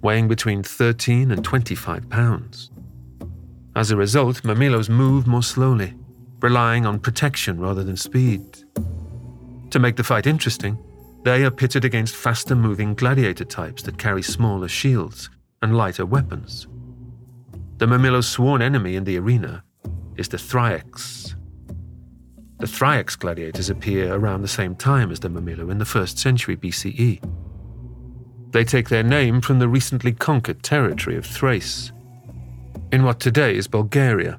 weighing 0.00 0.28
between 0.28 0.62
13 0.62 1.32
and 1.32 1.44
25 1.44 2.08
pounds. 2.08 2.70
As 3.74 3.90
a 3.90 3.96
result, 3.96 4.42
Murmillos 4.42 4.88
move 4.88 5.26
more 5.26 5.42
slowly, 5.42 5.94
relying 6.40 6.84
on 6.84 7.00
protection 7.00 7.58
rather 7.58 7.82
than 7.82 7.96
speed. 7.96 8.64
To 9.70 9.78
make 9.78 9.96
the 9.96 10.04
fight 10.04 10.26
interesting, 10.26 10.78
they 11.24 11.44
are 11.44 11.50
pitted 11.50 11.84
against 11.84 12.16
faster 12.16 12.54
moving 12.54 12.94
gladiator 12.94 13.44
types 13.44 13.82
that 13.84 13.98
carry 13.98 14.22
smaller 14.22 14.68
shields 14.68 15.30
and 15.62 15.76
lighter 15.76 16.04
weapons. 16.04 16.66
The 17.78 17.86
Murmillo's 17.86 18.28
sworn 18.28 18.60
enemy 18.60 18.96
in 18.96 19.04
the 19.04 19.18
arena 19.18 19.64
is 20.16 20.28
the 20.28 20.36
Thraex. 20.36 21.34
The 22.58 22.66
Thraex 22.66 23.18
gladiators 23.18 23.70
appear 23.70 24.14
around 24.14 24.42
the 24.42 24.48
same 24.48 24.76
time 24.76 25.10
as 25.10 25.20
the 25.20 25.30
Murmillo 25.30 25.70
in 25.70 25.78
the 25.78 25.84
1st 25.84 26.18
century 26.18 26.56
BCE. 26.56 27.20
They 28.52 28.64
take 28.64 28.90
their 28.90 29.02
name 29.02 29.40
from 29.40 29.58
the 29.58 29.68
recently 29.68 30.12
conquered 30.12 30.62
territory 30.62 31.16
of 31.16 31.24
Thrace, 31.24 31.90
in 32.92 33.02
what 33.02 33.18
today 33.18 33.56
is 33.56 33.66
Bulgaria. 33.66 34.38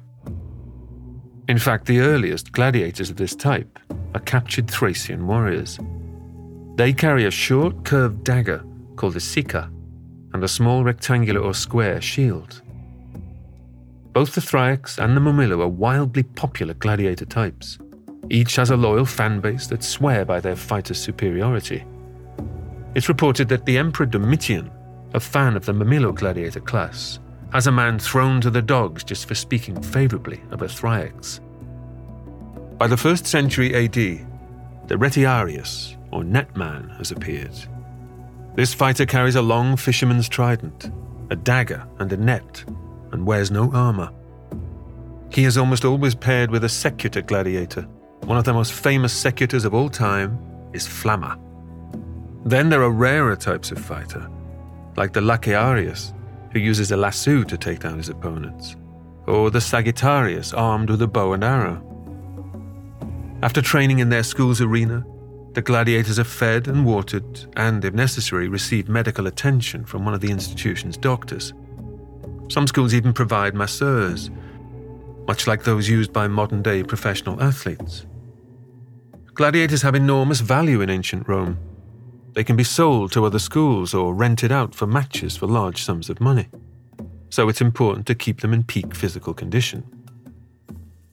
In 1.48 1.58
fact, 1.58 1.86
the 1.86 1.98
earliest 1.98 2.52
gladiators 2.52 3.10
of 3.10 3.16
this 3.16 3.34
type 3.34 3.78
are 4.14 4.20
captured 4.20 4.70
Thracian 4.70 5.26
warriors. 5.26 5.78
They 6.76 6.92
carry 6.92 7.26
a 7.26 7.30
short, 7.30 7.84
curved 7.84 8.22
dagger 8.24 8.64
called 8.96 9.16
a 9.16 9.20
sica 9.20 9.70
and 10.32 10.42
a 10.42 10.48
small 10.48 10.84
rectangular 10.84 11.40
or 11.40 11.52
square 11.52 12.00
shield. 12.00 12.62
Both 14.12 14.36
the 14.36 14.40
Thraex 14.40 15.02
and 15.02 15.16
the 15.16 15.20
Murmillo 15.20 15.60
are 15.60 15.68
wildly 15.68 16.22
popular 16.22 16.74
gladiator 16.74 17.24
types. 17.26 17.78
Each 18.30 18.54
has 18.56 18.70
a 18.70 18.76
loyal 18.76 19.04
fan 19.04 19.40
base 19.40 19.66
that 19.66 19.82
swear 19.82 20.24
by 20.24 20.38
their 20.38 20.56
fighter's 20.56 21.00
superiority. 21.00 21.84
It's 22.94 23.08
reported 23.08 23.48
that 23.48 23.66
the 23.66 23.78
Emperor 23.78 24.06
Domitian, 24.06 24.70
a 25.12 25.20
fan 25.20 25.56
of 25.56 25.66
the 25.66 25.72
Murmillo 25.72 26.14
gladiator 26.14 26.60
class, 26.60 27.18
has 27.54 27.68
a 27.68 27.72
man 27.72 28.00
thrown 28.00 28.40
to 28.40 28.50
the 28.50 28.60
dogs 28.60 29.04
just 29.04 29.28
for 29.28 29.34
speaking 29.36 29.80
favourably 29.80 30.40
of 30.50 30.60
a 30.62 30.66
Thraex. 30.66 31.38
By 32.78 32.88
the 32.88 32.96
1st 32.96 33.26
century 33.26 33.72
AD, 33.76 33.94
the 34.88 34.96
Retiarius, 34.96 35.96
or 36.10 36.24
Netman, 36.24 36.94
has 36.98 37.12
appeared. 37.12 37.54
This 38.56 38.74
fighter 38.74 39.06
carries 39.06 39.36
a 39.36 39.42
long 39.42 39.76
fisherman's 39.76 40.28
trident, 40.28 40.90
a 41.30 41.36
dagger, 41.36 41.86
and 42.00 42.12
a 42.12 42.16
net, 42.16 42.64
and 43.12 43.24
wears 43.24 43.52
no 43.52 43.72
armour. 43.72 44.10
He 45.30 45.44
is 45.44 45.56
almost 45.56 45.84
always 45.84 46.16
paired 46.16 46.50
with 46.50 46.64
a 46.64 46.68
secutor 46.68 47.22
gladiator. 47.22 47.82
One 48.24 48.36
of 48.36 48.44
the 48.44 48.52
most 48.52 48.72
famous 48.72 49.12
secutors 49.12 49.64
of 49.64 49.74
all 49.74 49.88
time 49.88 50.38
is 50.72 50.88
Flamma. 50.88 51.38
Then 52.44 52.68
there 52.68 52.82
are 52.82 52.90
rarer 52.90 53.36
types 53.36 53.70
of 53.70 53.78
fighter, 53.78 54.28
like 54.96 55.12
the 55.12 55.20
Laquearius, 55.20 56.12
who 56.54 56.60
uses 56.60 56.92
a 56.92 56.96
lasso 56.96 57.42
to 57.42 57.58
take 57.58 57.80
down 57.80 57.98
his 57.98 58.08
opponents, 58.08 58.76
or 59.26 59.50
the 59.50 59.60
Sagittarius 59.60 60.52
armed 60.52 60.88
with 60.88 61.02
a 61.02 61.06
bow 61.06 61.32
and 61.32 61.44
arrow. 61.44 61.82
After 63.42 63.60
training 63.60 63.98
in 63.98 64.08
their 64.08 64.22
school's 64.22 64.60
arena, 64.60 65.04
the 65.52 65.62
gladiators 65.62 66.18
are 66.18 66.24
fed 66.24 66.66
and 66.68 66.86
watered, 66.86 67.46
and, 67.56 67.84
if 67.84 67.92
necessary, 67.92 68.48
receive 68.48 68.88
medical 68.88 69.26
attention 69.26 69.84
from 69.84 70.04
one 70.04 70.14
of 70.14 70.20
the 70.20 70.30
institution's 70.30 70.96
doctors. 70.96 71.52
Some 72.48 72.66
schools 72.66 72.94
even 72.94 73.12
provide 73.12 73.54
masseurs, 73.54 74.30
much 75.26 75.46
like 75.46 75.64
those 75.64 75.88
used 75.88 76.12
by 76.12 76.28
modern 76.28 76.62
day 76.62 76.82
professional 76.82 77.42
athletes. 77.42 78.06
Gladiators 79.34 79.82
have 79.82 79.94
enormous 79.94 80.40
value 80.40 80.80
in 80.80 80.90
ancient 80.90 81.28
Rome, 81.28 81.58
they 82.34 82.44
can 82.44 82.56
be 82.56 82.64
sold 82.64 83.12
to 83.12 83.24
other 83.24 83.38
schools 83.38 83.94
or 83.94 84.12
rented 84.12 84.50
out 84.50 84.74
for 84.74 84.86
matches 84.86 85.36
for 85.36 85.46
large 85.46 85.82
sums 85.82 86.10
of 86.10 86.20
money. 86.20 86.48
So 87.30 87.48
it's 87.48 87.60
important 87.60 88.06
to 88.08 88.14
keep 88.14 88.40
them 88.40 88.52
in 88.52 88.64
peak 88.64 88.94
physical 88.94 89.32
condition. 89.32 89.84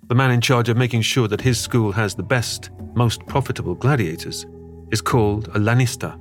The 0.07 0.15
man 0.15 0.31
in 0.31 0.41
charge 0.41 0.67
of 0.67 0.77
making 0.77 1.03
sure 1.03 1.27
that 1.27 1.41
his 1.41 1.59
school 1.59 1.91
has 1.91 2.15
the 2.15 2.23
best, 2.23 2.71
most 2.95 3.25
profitable 3.27 3.75
gladiators 3.75 4.45
is 4.91 5.01
called 5.01 5.47
a 5.49 5.59
lanista. 5.59 6.19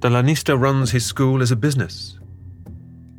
The 0.00 0.10
lanista 0.10 0.58
runs 0.58 0.90
his 0.90 1.04
school 1.04 1.42
as 1.42 1.50
a 1.50 1.56
business. 1.56 2.18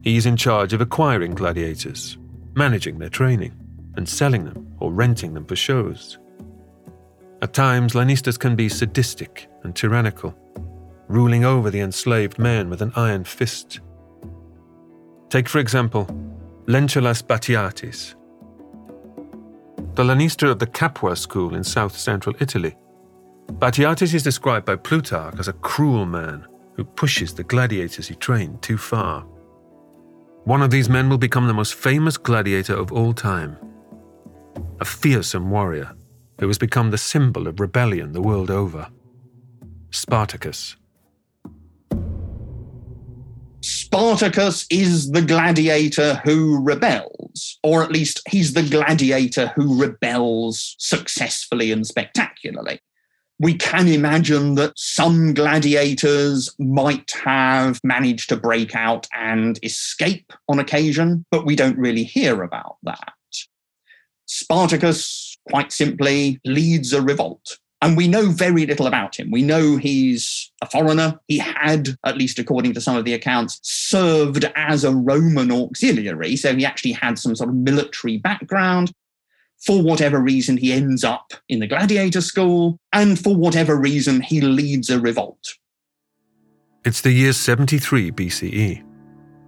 He 0.04 0.18
is 0.18 0.28
in 0.28 0.38
charge 0.38 0.72
of 0.72 0.82
acquiring 0.82 1.34
gladiators, 1.34 2.18
managing 2.54 3.00
their 3.00 3.10
training, 3.10 3.54
and 3.96 4.08
selling 4.08 4.46
them 4.46 4.76
or 4.80 4.94
renting 4.94 5.34
them 5.34 5.46
for 5.46 5.56
shows. 5.56 6.20
At 7.42 7.54
times, 7.54 7.94
Lanistas 7.94 8.40
can 8.40 8.56
be 8.56 8.70
sadistic 8.70 9.50
and 9.66 9.76
tyrannical, 9.76 10.34
ruling 11.08 11.44
over 11.44 11.70
the 11.70 11.82
enslaved 11.82 12.40
men 12.40 12.70
with 12.70 12.82
an 12.82 12.94
iron 12.96 13.24
fist. 13.24 13.82
Take, 15.30 15.50
for 15.50 15.60
example, 15.60 16.06
Lentulus 16.68 17.22
Batiatus, 17.22 18.16
the 19.96 20.04
Lanista 20.04 20.50
of 20.50 20.60
the 20.60 20.68
Capua 20.68 21.16
school 21.16 21.56
in 21.56 21.64
south 21.64 21.98
central 21.98 22.36
Italy. 22.40 22.76
Batiatus 23.54 24.14
is 24.14 24.24
described 24.24 24.66
by 24.66 24.76
Plutarch 24.76 25.40
as 25.40 25.48
a 25.48 25.54
cruel 25.54 26.06
man 26.06 26.48
who 26.76 26.84
pushes 26.84 27.34
the 27.34 27.44
gladiators 27.44 28.08
he 28.08 28.16
trained 28.16 28.62
too 28.62 28.78
far. 28.78 29.22
One 30.44 30.62
of 30.62 30.72
these 30.72 30.90
men 30.90 31.10
will 31.10 31.18
become 31.18 31.48
the 31.48 31.54
most 31.54 31.76
famous 31.76 32.18
gladiator 32.18 32.76
of 32.76 32.92
all 32.92 33.14
time, 33.14 33.58
a 34.80 34.86
fearsome 34.86 35.50
warrior 35.50 35.94
who 36.40 36.48
has 36.48 36.58
become 36.58 36.92
the 36.92 36.98
symbol 36.98 37.48
of 37.48 37.60
rebellion 37.60 38.12
the 38.12 38.22
world 38.22 38.52
over. 38.52 38.88
Spartacus. 39.96 40.76
Spartacus 43.62 44.68
is 44.70 45.12
the 45.12 45.22
gladiator 45.22 46.16
who 46.26 46.62
rebels, 46.62 47.58
or 47.64 47.82
at 47.82 47.92
least 47.92 48.22
he's 48.30 48.54
the 48.54 48.62
gladiator 48.62 49.54
who 49.56 49.82
rebels 49.82 50.76
successfully 50.80 51.72
and 51.72 51.88
spectacularly. 51.88 52.80
We 53.40 53.54
can 53.54 53.88
imagine 53.88 54.56
that 54.56 54.78
some 54.78 55.34
gladiators 55.34 56.54
might 56.60 57.12
have 57.24 57.80
managed 57.84 58.28
to 58.30 58.38
break 58.38 58.76
out 58.76 59.08
and 59.14 59.58
escape 59.64 60.34
on 60.50 60.60
occasion, 60.60 61.26
but 61.32 61.46
we 61.46 61.56
don't 61.56 61.78
really 61.78 62.04
hear 62.04 62.44
about 62.44 62.78
that. 62.84 63.14
Spartacus, 64.26 65.38
quite 65.50 65.72
simply, 65.72 66.42
leads 66.44 66.92
a 66.92 67.02
revolt. 67.02 67.60
And 67.86 67.96
we 67.96 68.08
know 68.08 68.32
very 68.32 68.66
little 68.66 68.88
about 68.88 69.16
him. 69.16 69.30
We 69.30 69.44
know 69.44 69.78
he's 69.78 70.52
a 70.60 70.66
foreigner. 70.66 71.20
He 71.28 71.38
had, 71.38 71.90
at 72.04 72.18
least 72.18 72.40
according 72.40 72.74
to 72.74 72.82
some 72.82 72.96
of 72.96 73.06
the 73.06 73.14
accounts, 73.14 73.60
served 73.62 74.52
as 74.56 74.84
a 74.84 74.92
Roman 74.92 75.52
auxiliary. 75.52 76.36
So 76.36 76.56
he 76.56 76.66
actually 76.66 76.94
had 76.94 77.20
some 77.20 77.36
sort 77.36 77.50
of 77.50 77.56
military 77.56 78.18
background. 78.18 78.92
For 79.64 79.84
whatever 79.84 80.20
reason, 80.20 80.58
he 80.58 80.74
ends 80.74 81.04
up 81.04 81.36
in 81.48 81.60
the 81.60 81.68
gladiator 81.68 82.22
school. 82.22 82.80
And 82.92 83.20
for 83.20 83.36
whatever 83.36 83.76
reason, 83.76 84.20
he 84.20 84.42
leads 84.42 84.90
a 84.90 85.00
revolt. 85.00 85.54
It's 86.86 87.02
the 87.02 87.12
year 87.12 87.34
73 87.34 88.12
BCE. 88.14 88.84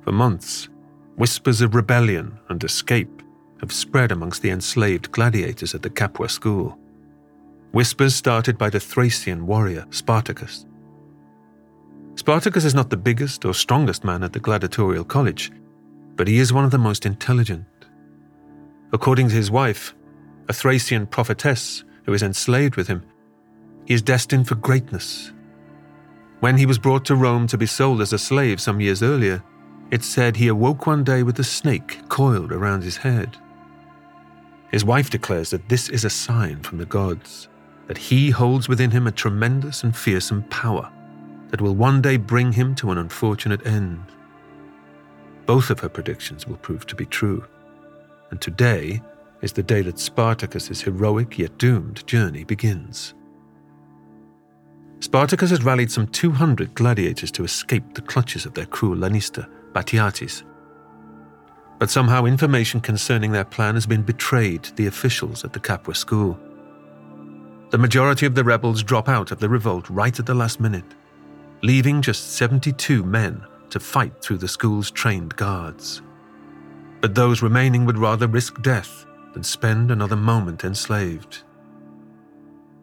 For 0.03 0.11
months, 0.11 0.69
whispers 1.15 1.61
of 1.61 1.73
rebellion 1.73 2.37
and 2.49 2.63
escape 2.63 3.23
have 3.61 3.71
spread 3.71 4.11
amongst 4.11 4.43
the 4.43 4.51
enslaved 4.51 5.11
gladiators 5.11 5.73
at 5.73 5.81
the 5.81 5.89
Capua 5.89 6.29
school. 6.29 6.77
Whispers 7.71 8.15
started 8.15 8.57
by 8.57 8.69
the 8.69 8.79
Thracian 8.79 9.45
warrior 9.45 9.85
Spartacus. 9.89 10.65
Spartacus 12.15 12.65
is 12.65 12.73
not 12.73 12.89
the 12.89 12.97
biggest 12.97 13.45
or 13.45 13.53
strongest 13.53 14.03
man 14.03 14.23
at 14.23 14.33
the 14.33 14.39
gladiatorial 14.39 15.03
college, 15.03 15.51
but 16.15 16.27
he 16.27 16.39
is 16.39 16.53
one 16.53 16.65
of 16.65 16.71
the 16.71 16.77
most 16.77 17.05
intelligent. 17.05 17.65
According 18.93 19.29
to 19.29 19.35
his 19.35 19.51
wife, 19.51 19.93
a 20.47 20.53
Thracian 20.53 21.05
prophetess 21.05 21.83
who 22.05 22.13
is 22.13 22.23
enslaved 22.23 22.77
with 22.77 22.87
him, 22.87 23.03
he 23.85 23.93
is 23.93 24.01
destined 24.01 24.47
for 24.47 24.55
greatness. 24.55 25.33
When 26.39 26.57
he 26.57 26.65
was 26.65 26.79
brought 26.79 27.03
to 27.05 27.15
Rome 27.15 27.47
to 27.47 27.57
be 27.57 27.65
sold 27.65 28.01
as 28.01 28.13
a 28.13 28.19
slave 28.19 28.61
some 28.61 28.79
years 28.79 29.03
earlier, 29.03 29.43
it 29.91 30.03
said 30.03 30.37
he 30.37 30.47
awoke 30.47 30.87
one 30.87 31.03
day 31.03 31.21
with 31.21 31.39
a 31.39 31.43
snake 31.43 31.99
coiled 32.09 32.51
around 32.51 32.83
his 32.83 32.97
head. 32.97 33.37
His 34.71 34.85
wife 34.85 35.09
declares 35.09 35.49
that 35.51 35.69
this 35.69 35.89
is 35.89 36.05
a 36.05 36.09
sign 36.09 36.61
from 36.61 36.77
the 36.77 36.85
gods, 36.85 37.49
that 37.87 37.97
he 37.97 38.29
holds 38.29 38.69
within 38.69 38.91
him 38.91 39.07
a 39.07 39.11
tremendous 39.11 39.83
and 39.83 39.95
fearsome 39.95 40.43
power 40.43 40.91
that 41.49 41.61
will 41.61 41.75
one 41.75 42.01
day 42.01 42.17
bring 42.17 42.51
him 42.51 42.75
to 42.75 42.91
an 42.91 42.97
unfortunate 42.97 43.65
end. 43.65 44.03
Both 45.45 45.69
of 45.69 45.79
her 45.79 45.89
predictions 45.89 46.45
will 46.45 46.57
prove 46.57 46.85
to 46.87 46.95
be 46.95 47.05
true, 47.05 47.45
and 48.29 48.41
today 48.41 49.01
is 49.41 49.53
the 49.53 49.63
day 49.63 49.81
that 49.81 49.99
Spartacus's 49.99 50.81
heroic 50.81 51.37
yet 51.37 51.57
doomed 51.57 52.05
journey 52.05 52.43
begins. 52.43 53.13
Spartacus 54.99 55.51
has 55.51 55.63
rallied 55.63 55.91
some 55.91 56.07
200 56.07 56.73
gladiators 56.73 57.31
to 57.31 57.43
escape 57.43 57.93
the 57.93 58.01
clutches 58.01 58.45
of 58.45 58.55
their 58.55 58.65
cruel 58.65 58.97
Lanista, 58.97 59.47
Batiatus. 59.71 60.43
But 61.77 61.91
somehow 61.91 62.25
information 62.25 62.81
concerning 62.81 63.31
their 63.31 63.45
plan 63.45 63.75
has 63.75 63.85
been 63.85 64.01
betrayed 64.01 64.63
to 64.63 64.75
the 64.75 64.87
officials 64.87 65.45
at 65.45 65.53
the 65.53 65.59
Capua 65.59 65.93
school. 65.93 66.39
The 67.69 67.77
majority 67.77 68.25
of 68.25 68.33
the 68.33 68.45
rebels 68.45 68.81
drop 68.81 69.09
out 69.09 69.31
of 69.31 69.39
the 69.39 69.49
revolt 69.49 69.89
right 69.89 70.17
at 70.17 70.25
the 70.25 70.33
last 70.33 70.61
minute, 70.61 70.95
leaving 71.63 72.01
just 72.01 72.35
72 72.37 73.03
men 73.03 73.45
to 73.69 73.79
fight 73.79 74.21
through 74.21 74.37
the 74.37 74.47
school's 74.47 74.89
trained 74.89 75.35
guards. 75.35 76.01
But 77.01 77.13
those 77.13 77.41
remaining 77.41 77.85
would 77.85 77.97
rather 77.97 78.27
risk 78.27 78.61
death 78.61 79.05
than 79.33 79.43
spend 79.43 79.91
another 79.91 80.15
moment 80.15 80.63
enslaved. 80.63 81.43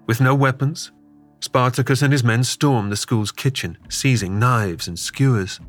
With 0.07 0.21
no 0.21 0.35
weapons, 0.35 0.93
Spartacus 1.41 2.03
and 2.03 2.13
his 2.13 2.23
men 2.23 2.45
storm 2.45 2.91
the 2.91 2.97
school's 2.97 3.33
kitchen, 3.33 3.79
seizing 3.89 4.39
knives 4.39 4.87
and 4.87 4.99
skewers. 4.99 5.61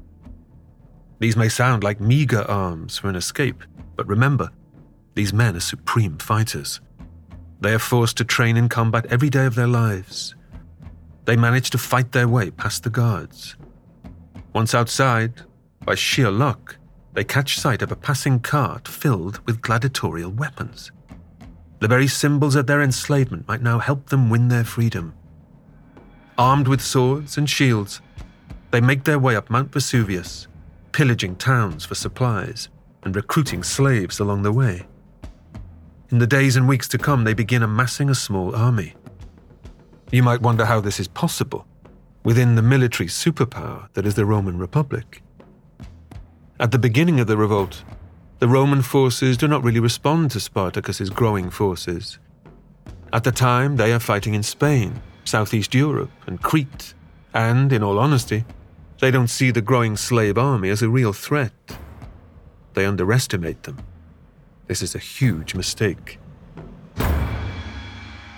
These 1.20 1.38
may 1.38 1.48
sound 1.48 1.84
like 1.84 2.02
meager 2.02 2.42
arms 2.50 2.98
for 2.98 3.08
an 3.08 3.16
escape, 3.16 3.64
but 3.96 4.08
remember, 4.08 4.52
these 5.14 5.34
men 5.34 5.56
are 5.56 5.62
supreme 5.62 6.18
fighters. 6.18 6.82
They 7.62 7.74
are 7.74 7.80
forced 7.80 8.18
to 8.18 8.26
train 8.26 8.58
in 8.58 8.70
combat 8.70 9.06
every 9.08 9.30
day 9.30 9.46
of 9.46 9.56
their 9.56 9.68
lives. 9.68 10.36
They 11.26 11.36
manage 11.36 11.70
to 11.72 11.78
fight 11.78 12.12
their 12.12 12.28
way 12.28 12.52
past 12.52 12.84
the 12.84 12.90
guards. 12.90 13.56
Once 14.54 14.74
outside, 14.74 15.42
by 15.84 15.96
sheer 15.96 16.32
luck, 16.32 16.78
they 17.14 17.24
catch 17.24 17.60
sight 17.60 17.82
of 17.82 17.92
a 17.92 17.96
passing 17.96 18.40
cart 18.40 18.88
filled 18.88 19.40
with 19.46 19.62
gladiatorial 19.62 20.32
weapons. 20.32 20.92
The 21.80 21.88
very 21.88 22.08
symbols 22.08 22.56
of 22.56 22.68
their 22.68 22.82
enslavement 22.82 23.48
might 23.48 23.62
now 23.62 23.80
help 23.80 24.10
them 24.10 24.30
win 24.30 24.48
their 24.50 24.64
freedom. 24.64 25.14
Armed 26.38 26.68
with 26.68 26.82
swords 26.82 27.38
and 27.38 27.50
shields, 27.50 28.02
they 28.72 28.82
make 28.82 29.06
their 29.06 29.20
way 29.20 29.36
up 29.36 29.50
Mount 29.50 29.72
Vesuvius, 29.72 30.48
pillaging 30.92 31.38
towns 31.38 31.86
for 31.86 31.96
supplies 31.96 32.70
and 33.04 33.16
recruiting 33.16 33.64
slaves 33.64 34.20
along 34.20 34.44
the 34.44 34.52
way. 34.52 34.86
In 36.12 36.20
the 36.20 36.28
days 36.28 36.56
and 36.56 36.68
weeks 36.68 36.88
to 36.90 37.00
come, 37.00 37.24
they 37.24 37.34
begin 37.34 37.64
amassing 37.64 38.12
a 38.12 38.16
small 38.16 38.56
army. 38.56 38.94
You 40.12 40.22
might 40.22 40.42
wonder 40.42 40.66
how 40.66 40.80
this 40.80 41.00
is 41.00 41.08
possible 41.08 41.66
within 42.24 42.56
the 42.56 42.62
military 42.62 43.08
superpower 43.08 43.88
that 43.94 44.06
is 44.06 44.14
the 44.14 44.26
Roman 44.26 44.58
Republic. 44.60 45.24
At 46.60 46.72
the 46.72 46.80
beginning 46.80 47.20
of 47.20 47.28
the 47.28 47.38
revolt, 47.38 47.84
the 48.38 48.48
Roman 48.48 48.84
forces 48.84 49.36
do 49.36 49.48
not 49.48 49.64
really 49.64 49.80
respond 49.80 50.30
to 50.32 50.40
Spartacus's 50.40 51.10
growing 51.10 51.50
forces. 51.50 52.20
At 53.12 53.24
the 53.24 53.32
time, 53.32 53.78
they 53.78 53.92
are 53.92 54.00
fighting 54.00 54.36
in 54.36 54.44
Spain, 54.44 55.02
Southeast 55.24 55.74
Europe, 55.74 56.12
and 56.28 56.42
Crete, 56.42 56.94
and, 57.34 57.74
in 57.74 57.82
all 57.82 57.98
honesty, 57.98 58.46
they 59.00 59.10
don't 59.10 59.28
see 59.28 59.50
the 59.50 59.62
growing 59.62 59.98
slave 59.98 60.38
army 60.38 60.70
as 60.70 60.82
a 60.84 60.90
real 60.90 61.14
threat. 61.14 61.78
They 62.74 62.86
underestimate 62.86 63.64
them. 63.64 63.78
This 64.68 64.82
is 64.82 64.96
a 64.96 65.00
huge 65.00 65.54
mistake. 65.54 66.20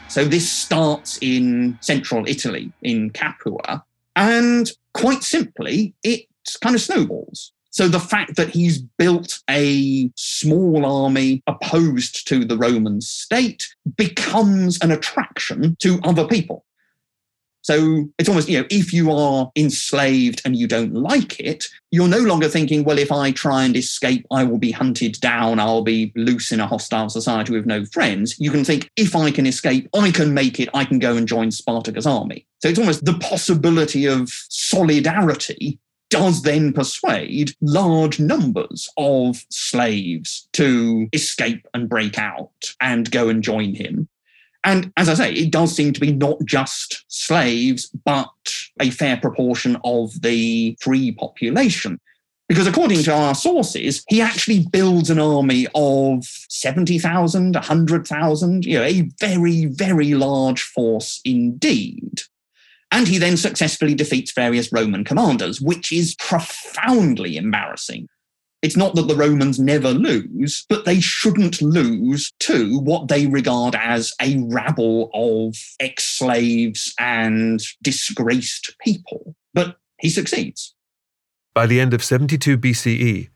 So 0.10 0.26
this 0.26 0.50
starts 0.50 1.18
in 1.22 1.78
central 1.82 2.28
Italy, 2.28 2.72
in 2.82 3.12
Capua, 3.12 3.84
and 4.16 4.70
quite 4.94 5.24
simply, 5.24 5.94
it 6.04 6.26
kind 6.62 6.76
of 6.76 6.82
snowballs. 6.82 7.52
So 7.70 7.88
the 7.88 8.00
fact 8.00 8.36
that 8.38 8.50
he's 8.50 8.80
built 8.80 9.40
a 9.50 10.10
small 10.16 10.86
army 10.86 11.44
opposed 11.46 12.28
to 12.28 12.44
the 12.44 12.58
Roman 12.58 13.02
state 13.02 13.68
becomes 13.96 14.80
an 14.82 14.92
attraction 14.92 15.76
to 15.82 16.00
other 16.04 16.26
people. 16.26 16.66
So 17.67 18.08
it's 18.17 18.30
almost, 18.30 18.47
you 18.47 18.62
know, 18.62 18.67
if 18.71 18.93
you 18.93 19.12
are 19.12 19.51
enslaved 19.58 20.41
and 20.45 20.56
you 20.56 20.67
don't 20.67 20.93
like 20.93 21.38
it, 21.38 21.65
you're 21.91 22.08
no 22.08 22.19
longer 22.19 22.47
thinking, 22.47 22.86
well, 22.86 22.97
if 22.97 23.12
I 23.12 23.32
try 23.32 23.65
and 23.65 23.75
escape, 23.75 24.25
I 24.32 24.45
will 24.45 24.58
be 24.58 24.71
hunted 24.71 25.19
down, 25.19 25.60
I'll 25.60 25.82
be 25.82 26.13
loose 26.15 26.53
in 26.53 26.62
a 26.62 26.65
hostile 26.65 27.10
society 27.10 27.51
with 27.51 27.65
no 27.65 27.84
friends. 27.84 28.39
You 28.39 28.51
can 28.51 28.63
think, 28.63 28.89
if 28.95 29.17
I 29.17 29.32
can 29.32 29.45
escape, 29.45 29.89
I 29.93 30.12
can 30.12 30.34
make 30.34 30.62
it, 30.62 30.69
I 30.73 30.86
can 30.86 30.97
go 30.97 31.17
and 31.17 31.27
join 31.27 31.51
Spartacus' 31.51 32.06
army. 32.06 32.47
So 32.60 32.69
it's 32.69 32.80
almost 32.80 33.03
the 33.03 33.19
possibility 33.19 34.06
of 34.06 34.30
solidarity 34.47 35.77
does 36.10 36.43
then 36.43 36.71
persuade 36.71 37.51
large 37.60 38.17
numbers 38.17 38.89
of 38.95 39.43
slaves 39.49 40.47
to 40.53 41.10
escape 41.12 41.67
and 41.73 41.89
break 41.89 42.17
out 42.17 42.75
and 42.80 43.12
go 43.12 43.27
and 43.27 43.43
join 43.43 43.75
him. 43.75 44.08
And 44.67 44.91
as 44.97 45.08
I 45.08 45.13
say, 45.13 45.32
it 45.32 45.49
does 45.49 45.73
seem 45.73 45.93
to 45.93 45.99
be 46.01 46.12
not 46.12 46.43
just 46.43 47.06
slaves, 47.08 47.89
but 48.03 48.27
a 48.82 48.89
fair 48.89 49.15
proportion 49.15 49.77
of 49.86 50.21
the 50.21 50.77
free 50.82 51.13
population. 51.13 52.01
Because 52.49 52.67
according 52.67 53.03
to 53.03 53.13
our 53.13 53.34
sources, 53.34 54.03
he 54.10 54.21
actually 54.21 54.67
builds 54.69 55.10
an 55.10 55.19
army 55.19 55.67
of 55.73 56.25
70,000, 56.49 57.56
100,000, 57.56 58.65
you 58.65 58.77
know, 58.77 58.84
a 58.84 59.10
very, 59.21 59.65
very 59.67 60.13
large 60.13 60.63
force 60.63 61.21
indeed. 61.23 62.19
And 62.91 63.08
he 63.08 63.19
then 63.19 63.38
successfully 63.38 63.95
defeats 63.95 64.34
various 64.34 64.73
Roman 64.73 65.06
commanders, 65.06 65.62
which 65.62 65.93
is 65.93 66.13
profoundly 66.15 67.38
embarrassing. 67.38 68.10
It's 68.63 68.78
not 68.78 68.96
that 68.96 69.08
the 69.08 69.15
Romans 69.15 69.60
never 69.60 69.91
lose, 69.91 70.65
but 70.67 70.86
they 70.86 71.00
shouldn't 71.00 71.62
lose 71.62 72.32
to 72.39 72.80
what 72.80 73.08
they 73.08 73.28
regard 73.28 73.76
as 73.76 74.13
a 74.20 74.39
rabble 74.50 75.12
of 75.13 75.56
ex 75.80 76.06
slaves 76.06 76.93
and 77.00 77.62
disgraced 77.84 78.76
people. 78.84 79.36
But 79.54 79.78
he 80.00 80.10
succeeds. 80.10 80.74
By 81.54 81.67
the 81.67 81.80
end 81.80 81.93
of 81.93 82.04
72 82.04 82.58
BCE, 82.58 83.30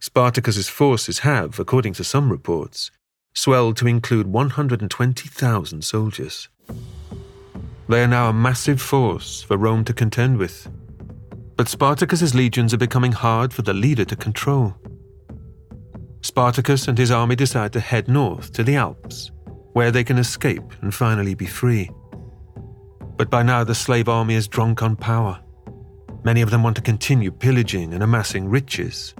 Spartacus's 0.00 0.68
forces 0.68 1.20
have, 1.20 1.58
according 1.58 1.92
to 1.94 2.04
some 2.04 2.30
reports, 2.30 2.90
swelled 3.34 3.76
to 3.78 3.86
include 3.86 4.26
120,000 4.26 5.84
soldiers. 5.84 6.48
They 7.88 8.02
are 8.02 8.08
now 8.08 8.28
a 8.28 8.32
massive 8.32 8.80
force 8.80 9.42
for 9.42 9.56
Rome 9.56 9.84
to 9.84 9.92
contend 9.92 10.38
with. 10.38 10.68
But 11.56 11.68
Spartacus's 11.68 12.34
legions 12.34 12.72
are 12.72 12.78
becoming 12.78 13.12
hard 13.12 13.52
for 13.52 13.62
the 13.62 13.74
leader 13.74 14.04
to 14.04 14.16
control. 14.16 14.74
Spartacus 16.22 16.88
and 16.88 16.96
his 16.96 17.10
army 17.10 17.36
decide 17.36 17.72
to 17.72 17.80
head 17.80 18.08
north 18.08 18.52
to 18.52 18.62
the 18.62 18.76
Alps, 18.76 19.30
where 19.72 19.90
they 19.90 20.04
can 20.04 20.18
escape 20.18 20.64
and 20.80 20.94
finally 20.94 21.34
be 21.34 21.46
free. 21.46 21.90
But 23.16 23.30
by 23.30 23.42
now, 23.42 23.64
the 23.64 23.74
slave 23.74 24.08
army 24.08 24.34
is 24.34 24.48
drunk 24.48 24.82
on 24.82 24.96
power. 24.96 25.40
Many 26.24 26.40
of 26.40 26.50
them 26.50 26.62
want 26.62 26.76
to 26.76 26.82
continue 26.82 27.30
pillaging 27.30 27.92
and 27.92 28.02
amassing 28.02 28.48
riches. 28.48 29.14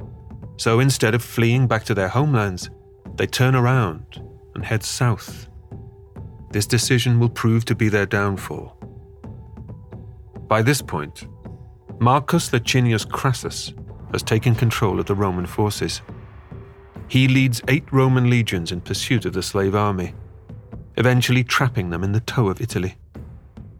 So 0.57 0.81
instead 0.81 1.15
of 1.15 1.23
fleeing 1.23 1.67
back 1.67 1.85
to 1.85 1.95
their 1.95 2.09
homelands, 2.09 2.71
they 3.17 3.27
turn 3.27 3.55
around 3.55 4.23
and 4.55 4.65
head 4.65 4.85
south. 4.85 5.49
This 6.51 6.67
decision 6.67 7.19
will 7.19 7.29
prove 7.29 7.65
to 7.65 7.75
be 7.75 7.89
their 7.89 8.07
downfall. 8.07 8.77
By 10.49 10.63
this 10.63 10.83
point, 10.83 11.27
Marcus 12.03 12.53
Licinius 12.53 13.05
Crassus 13.05 13.73
has 14.11 14.25
taken 14.25 14.57
control 14.57 14.99
of 14.99 15.07
the 15.07 15.15
Roman 15.15 15.47
forces. 15.47 16.03
He 17.07 17.29
leads 17.29 17.63
eight 17.69 17.85
Roman 17.93 18.29
legions 18.29 18.73
in 18.73 18.81
pursuit 18.81 19.25
of 19.25 19.35
the 19.35 19.43
slave 19.43 19.77
army, 19.77 20.13
eventually 20.97 21.45
trapping 21.45 21.91
them 21.91 22.03
in 22.03 22.11
the 22.11 22.19
toe 22.19 22.49
of 22.49 22.61
Italy. 22.61 22.97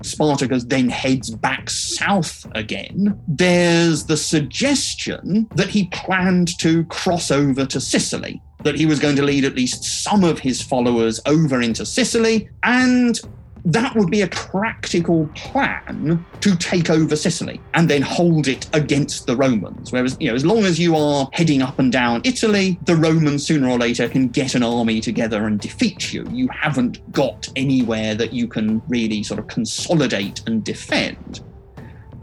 Spartacus 0.05 0.63
then 0.63 0.89
heads 0.89 1.31
back 1.31 1.69
south 1.69 2.47
again, 2.53 3.21
there's 3.27 4.05
the 4.05 4.17
suggestion 4.17 5.49
that 5.57 5.71
he 5.71 5.89
planned 5.89 6.57
to 6.61 6.85
cross 6.85 7.33
over 7.33 7.67
to 7.67 7.81
Sicily 7.81 8.41
that 8.63 8.77
he 8.77 8.87
was 8.87 9.01
going 9.01 9.17
to 9.17 9.25
lead 9.25 9.45
at 9.45 9.57
least 9.57 9.83
some 9.83 10.23
of 10.23 10.39
his 10.39 10.63
followers 10.63 11.19
over 11.27 11.61
into 11.61 11.85
Sicily, 11.85 12.49
and 12.63 13.19
that 13.65 13.95
would 13.95 14.11
be 14.11 14.23
a 14.23 14.27
practical 14.29 15.29
plan 15.35 16.25
to 16.41 16.57
take 16.57 16.91
over 16.91 17.15
Sicily 17.15 17.61
and 17.75 17.89
then 17.89 18.03
hold 18.03 18.49
it 18.49 18.69
against 18.75 19.27
the 19.27 19.37
Romans. 19.37 19.93
Whereas, 19.93 20.17
you 20.19 20.29
know, 20.29 20.35
as 20.35 20.45
long 20.45 20.65
as 20.65 20.79
you 20.79 20.97
are 20.97 21.29
heading 21.33 21.63
up 21.63 21.79
and 21.79 21.93
down 21.93 22.23
Italy, 22.25 22.79
the 22.83 22.97
Romans 22.97 23.47
sooner 23.47 23.69
or 23.69 23.79
later 23.79 24.09
can 24.09 24.29
get 24.29 24.55
an 24.55 24.63
army 24.63 25.01
together 25.01 25.47
and 25.47 25.61
defeat 25.61 26.13
you. 26.13 26.27
You 26.31 26.49
haven't 26.49 27.13
got 27.13 27.49
anywhere 27.55 28.15
that 28.17 28.33
you 28.33 28.49
can 28.49 28.83
really 28.89 29.23
sort 29.23 29.39
of 29.39 29.47
consolidate 29.47 30.43
and 30.47 30.65
defend. 30.65 31.41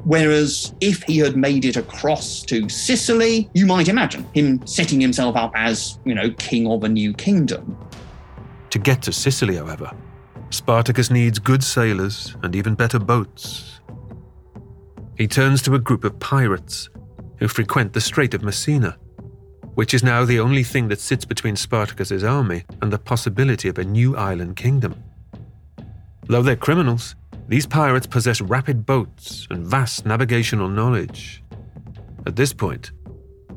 Whereas 0.04 0.74
if 0.82 1.04
he 1.04 1.20
had 1.20 1.36
made 1.36 1.66
it 1.66 1.78
across 1.78 2.42
to 2.44 2.68
Sicily, 2.70 3.50
you 3.54 3.66
might 3.66 3.88
imagine 3.88 4.26
him 4.34 4.66
setting 4.66 5.00
himself 5.00 5.36
up 5.36 5.52
as, 5.56 6.00
you 6.06 6.16
know, 6.16 6.32
king 6.32 6.68
of 6.68 6.84
a 6.84 6.90
new 6.90 7.14
kingdom. 7.14 7.78
To 8.72 8.80
get 8.80 9.02
to 9.04 9.12
Sicily, 9.12 9.58
however, 9.58 9.92
Spartacus 10.52 11.12
needs 11.12 11.38
good 11.40 11.64
sailors 11.64 12.36
and 12.42 12.56
even 12.56 12.76
better 12.76 13.00
boats. 13.00 13.80
He 15.16 15.28
turns 15.28 15.62
to 15.64 15.76
a 15.76 15.80
group 15.80 16.04
of 16.04 16.20
pirates 16.20 16.90
who 17.38 17.48
frequent 17.48 17.94
the 17.94 18.02
Strait 18.02 18.34
of 18.34 18.42
Messina, 18.42 18.98
which 19.76 19.94
is 19.94 20.04
now 20.04 20.26
the 20.26 20.40
only 20.40 20.64
thing 20.64 20.88
that 20.88 21.00
sits 21.00 21.24
between 21.24 21.56
Spartacus's 21.56 22.24
army 22.24 22.64
and 22.82 22.92
the 22.92 22.98
possibility 22.98 23.70
of 23.70 23.78
a 23.78 23.84
new 23.84 24.16
island 24.16 24.56
kingdom. 24.56 25.04
Though 26.26 26.42
they're 26.42 26.56
criminals, 26.56 27.16
these 27.48 27.66
pirates 27.66 28.08
possess 28.08 28.42
rapid 28.42 28.86
boats 28.86 29.48
and 29.50 29.66
vast 29.66 30.06
navigational 30.06 30.70
knowledge. 30.70 31.44
At 32.26 32.36
this 32.36 32.54
point, 32.54 32.92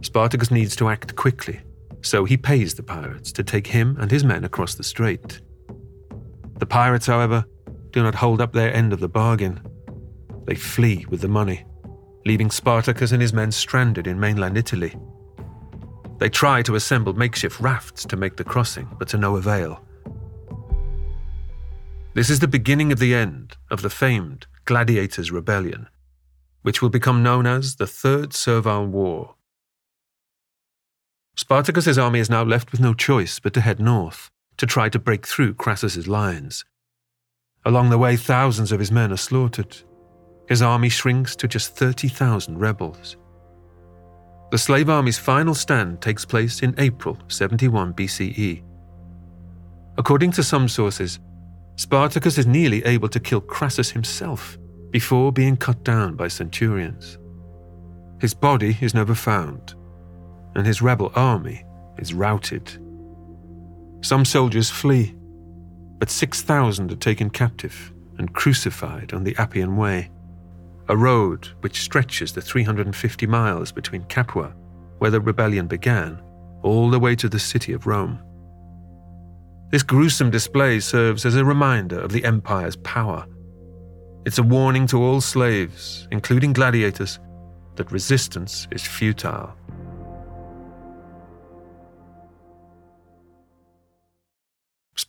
Spartacus 0.00 0.50
needs 0.50 0.76
to 0.76 0.88
act 0.88 1.16
quickly, 1.16 1.60
so 2.02 2.24
he 2.24 2.36
pays 2.36 2.74
the 2.74 2.82
pirates 2.82 3.32
to 3.32 3.42
take 3.42 3.66
him 3.66 3.96
and 4.00 4.10
his 4.10 4.24
men 4.24 4.44
across 4.44 4.74
the 4.74 4.84
strait. 4.84 5.40
The 6.62 6.66
pirates, 6.66 7.06
however, 7.06 7.44
do 7.90 8.04
not 8.04 8.14
hold 8.14 8.40
up 8.40 8.52
their 8.52 8.72
end 8.72 8.92
of 8.92 9.00
the 9.00 9.08
bargain. 9.08 9.60
They 10.44 10.54
flee 10.54 11.04
with 11.10 11.20
the 11.20 11.26
money, 11.26 11.64
leaving 12.24 12.52
Spartacus 12.52 13.10
and 13.10 13.20
his 13.20 13.32
men 13.32 13.50
stranded 13.50 14.06
in 14.06 14.20
mainland 14.20 14.56
Italy. 14.56 14.94
They 16.18 16.28
try 16.28 16.62
to 16.62 16.76
assemble 16.76 17.14
makeshift 17.14 17.58
rafts 17.58 18.04
to 18.04 18.16
make 18.16 18.36
the 18.36 18.44
crossing, 18.44 18.88
but 18.96 19.08
to 19.08 19.18
no 19.18 19.34
avail. 19.34 19.84
This 22.14 22.30
is 22.30 22.38
the 22.38 22.46
beginning 22.46 22.92
of 22.92 23.00
the 23.00 23.12
end 23.12 23.56
of 23.68 23.82
the 23.82 23.90
famed 23.90 24.46
Gladiators' 24.64 25.32
Rebellion, 25.32 25.88
which 26.62 26.80
will 26.80 26.90
become 26.90 27.24
known 27.24 27.44
as 27.44 27.74
the 27.74 27.88
Third 27.88 28.32
Servile 28.32 28.86
War. 28.86 29.34
Spartacus's 31.34 31.98
army 31.98 32.20
is 32.20 32.30
now 32.30 32.44
left 32.44 32.70
with 32.70 32.80
no 32.80 32.94
choice 32.94 33.40
but 33.40 33.52
to 33.54 33.60
head 33.60 33.80
north 33.80 34.30
to 34.56 34.66
try 34.66 34.88
to 34.88 34.98
break 34.98 35.26
through 35.26 35.54
Crassus's 35.54 36.08
lines. 36.08 36.64
Along 37.64 37.90
the 37.90 37.98
way, 37.98 38.16
thousands 38.16 38.72
of 38.72 38.80
his 38.80 38.90
men 38.90 39.12
are 39.12 39.16
slaughtered. 39.16 39.76
His 40.48 40.62
army 40.62 40.88
shrinks 40.88 41.36
to 41.36 41.48
just 41.48 41.76
30,000 41.76 42.58
rebels. 42.58 43.16
The 44.50 44.58
slave 44.58 44.90
army's 44.90 45.18
final 45.18 45.54
stand 45.54 46.02
takes 46.02 46.24
place 46.24 46.62
in 46.62 46.74
April 46.78 47.16
71 47.28 47.94
BCE. 47.94 48.62
According 49.96 50.32
to 50.32 50.42
some 50.42 50.68
sources, 50.68 51.20
Spartacus 51.76 52.36
is 52.36 52.46
nearly 52.46 52.84
able 52.84 53.08
to 53.08 53.20
kill 53.20 53.40
Crassus 53.40 53.90
himself 53.90 54.58
before 54.90 55.32
being 55.32 55.56
cut 55.56 55.84
down 55.84 56.16
by 56.16 56.28
centurions. 56.28 57.18
His 58.20 58.34
body 58.34 58.76
is 58.80 58.94
never 58.94 59.14
found, 59.14 59.74
and 60.54 60.66
his 60.66 60.82
rebel 60.82 61.12
army 61.14 61.64
is 61.98 62.12
routed. 62.12 62.78
Some 64.02 64.24
soldiers 64.24 64.68
flee, 64.68 65.14
but 65.98 66.10
6,000 66.10 66.92
are 66.92 66.96
taken 66.96 67.30
captive 67.30 67.92
and 68.18 68.34
crucified 68.34 69.12
on 69.12 69.24
the 69.24 69.36
Appian 69.36 69.76
Way 69.76 70.10
a 70.88 70.96
road 70.96 71.48
which 71.60 71.80
stretches 71.80 72.32
the 72.32 72.40
350 72.40 73.26
miles 73.26 73.72
between 73.72 74.04
Capua, 74.04 74.54
where 74.98 75.10
the 75.10 75.20
rebellion 75.20 75.66
began, 75.66 76.20
all 76.62 76.90
the 76.90 76.98
way 76.98 77.14
to 77.16 77.28
the 77.28 77.38
city 77.38 77.72
of 77.72 77.86
Rome. 77.86 78.18
This 79.70 79.82
gruesome 79.82 80.30
display 80.30 80.80
serves 80.80 81.24
as 81.24 81.36
a 81.36 81.44
reminder 81.44 81.98
of 81.98 82.12
the 82.12 82.24
empire's 82.24 82.76
power. 82.76 83.26
It's 84.26 84.38
a 84.38 84.42
warning 84.42 84.86
to 84.88 85.02
all 85.02 85.20
slaves, 85.20 86.06
including 86.10 86.52
gladiators, 86.52 87.18
that 87.76 87.90
resistance 87.90 88.68
is 88.70 88.86
futile. 88.86 89.56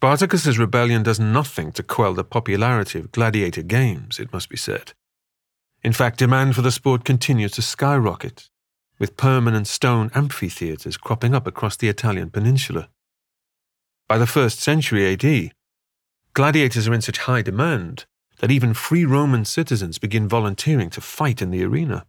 Spartacus's 0.04 0.60
rebellion 0.60 1.02
does 1.02 1.18
nothing 1.18 1.72
to 1.72 1.82
quell 1.82 2.13
the 2.13 2.26
popularity 2.26 3.00
of 3.00 3.13
gladiator 3.13 3.62
games, 3.62 4.20
it 4.20 4.34
must 4.34 4.50
be 4.50 4.58
said. 4.58 4.92
In 5.82 5.94
fact, 5.94 6.20
demand 6.20 6.58
for 6.58 6.62
the 6.62 6.74
sport 6.74 7.06
continues 7.06 7.54
to 7.54 7.62
skyrocket, 7.62 8.50
with 9.00 9.16
permanent 9.16 9.66
stone 9.66 10.12
amphitheatres 10.13 10.98
cropping 10.98 11.34
up 11.34 11.48
across 11.48 11.78
the 11.78 11.88
Italian 11.88 12.32
peninsula. 12.32 12.89
By 14.10 14.18
the 14.18 14.28
first 14.28 14.60
century 14.60 15.13
AD, 15.13 15.54
gladiators 16.34 16.86
are 16.86 16.94
in 16.94 17.02
such 17.02 17.20
high 17.20 17.42
demand 17.42 18.04
that 18.39 18.52
even 18.52 18.74
free 18.74 19.06
Roman 19.06 19.46
citizens 19.46 20.00
begin 20.00 20.28
volunteering 20.28 20.89
to 20.89 21.00
fight 21.00 21.42
in 21.42 21.50
the 21.50 21.63
arena. 21.63 22.06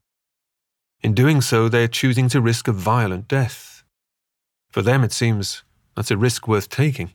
In 1.00 1.14
doing 1.14 1.40
so, 1.40 1.68
they 1.68 1.84
are 1.84 1.98
choosing 2.02 2.28
to 2.30 2.40
risk 2.40 2.66
a 2.66 2.72
violent 2.72 3.28
death. 3.28 3.84
For 4.68 4.82
them, 4.82 5.04
it 5.04 5.12
seems 5.12 5.62
that's 5.94 6.10
a 6.10 6.16
risk 6.16 6.48
worth 6.48 6.68
taking. 6.68 7.12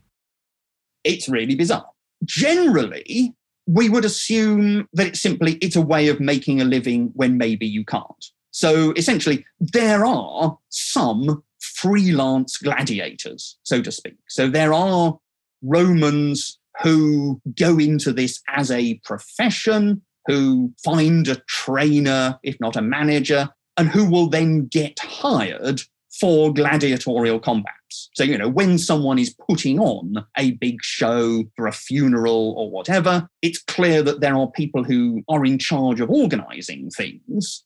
It's 1.10 1.28
really 1.28 1.56
bizarre. 1.56 1.89
Generally, 2.26 3.34
we 3.65 3.89
would 3.89 4.06
assume 4.06 4.88
that 4.93 5.08
it's 5.08 5.22
simply 5.22 5.54
it's 5.56 5.76
a 5.76 5.82
way 5.82 6.08
of 6.08 6.19
making 6.19 6.62
a 6.62 6.65
living 6.65 7.12
when 7.15 7.38
maybe 7.38 7.65
you 7.65 7.84
can't. 7.84 8.26
So 8.52 8.93
essentially, 8.95 9.45
there 9.60 10.06
are 10.06 10.58
some 10.69 11.43
freelance 11.60 12.58
gladiators, 12.58 13.58
so 13.63 13.82
to 13.82 13.91
speak. 13.91 14.17
So 14.28 14.48
there 14.48 14.74
are 14.74 15.17
Romans 15.62 16.60
who 16.82 17.41
go 17.58 17.78
into 17.80 18.13
this 18.13 18.41
as 18.56 18.69
a 18.72 19.00
profession, 19.04 20.02
who 20.28 20.74
find 20.84 21.28
a 21.28 21.41
trainer, 21.48 22.39
if 22.43 22.60
not 22.60 22.76
a 22.76 22.82
manager, 22.82 23.50
and 23.78 23.89
who 23.89 24.10
will 24.10 24.28
then 24.28 24.67
get 24.67 25.00
hired 25.00 25.82
for 26.19 26.54
gladiatorial 26.54 27.39
combats. 27.39 28.10
So, 28.13 28.24
you 28.24 28.38
know, 28.38 28.50
when 28.50 28.78
someone 28.78 29.19
is 29.19 29.36
putting 29.48 29.80
on 29.80 30.26
a 30.38 30.52
big 30.52 30.82
show 30.82 31.43
for 31.56 31.67
a 31.67 31.72
funeral 31.72 32.56
or 32.58 32.69
whatever, 32.69 33.30
it's 33.41 33.62
clear 33.63 34.02
that 34.04 34.22
there 34.22 34.36
are 34.36 34.50
people 34.52 34.84
who 34.84 35.24
are 35.30 35.45
in 35.45 35.58
charge 35.58 36.00
of 36.00 36.10
organizing 36.10 36.89
things. 36.89 37.63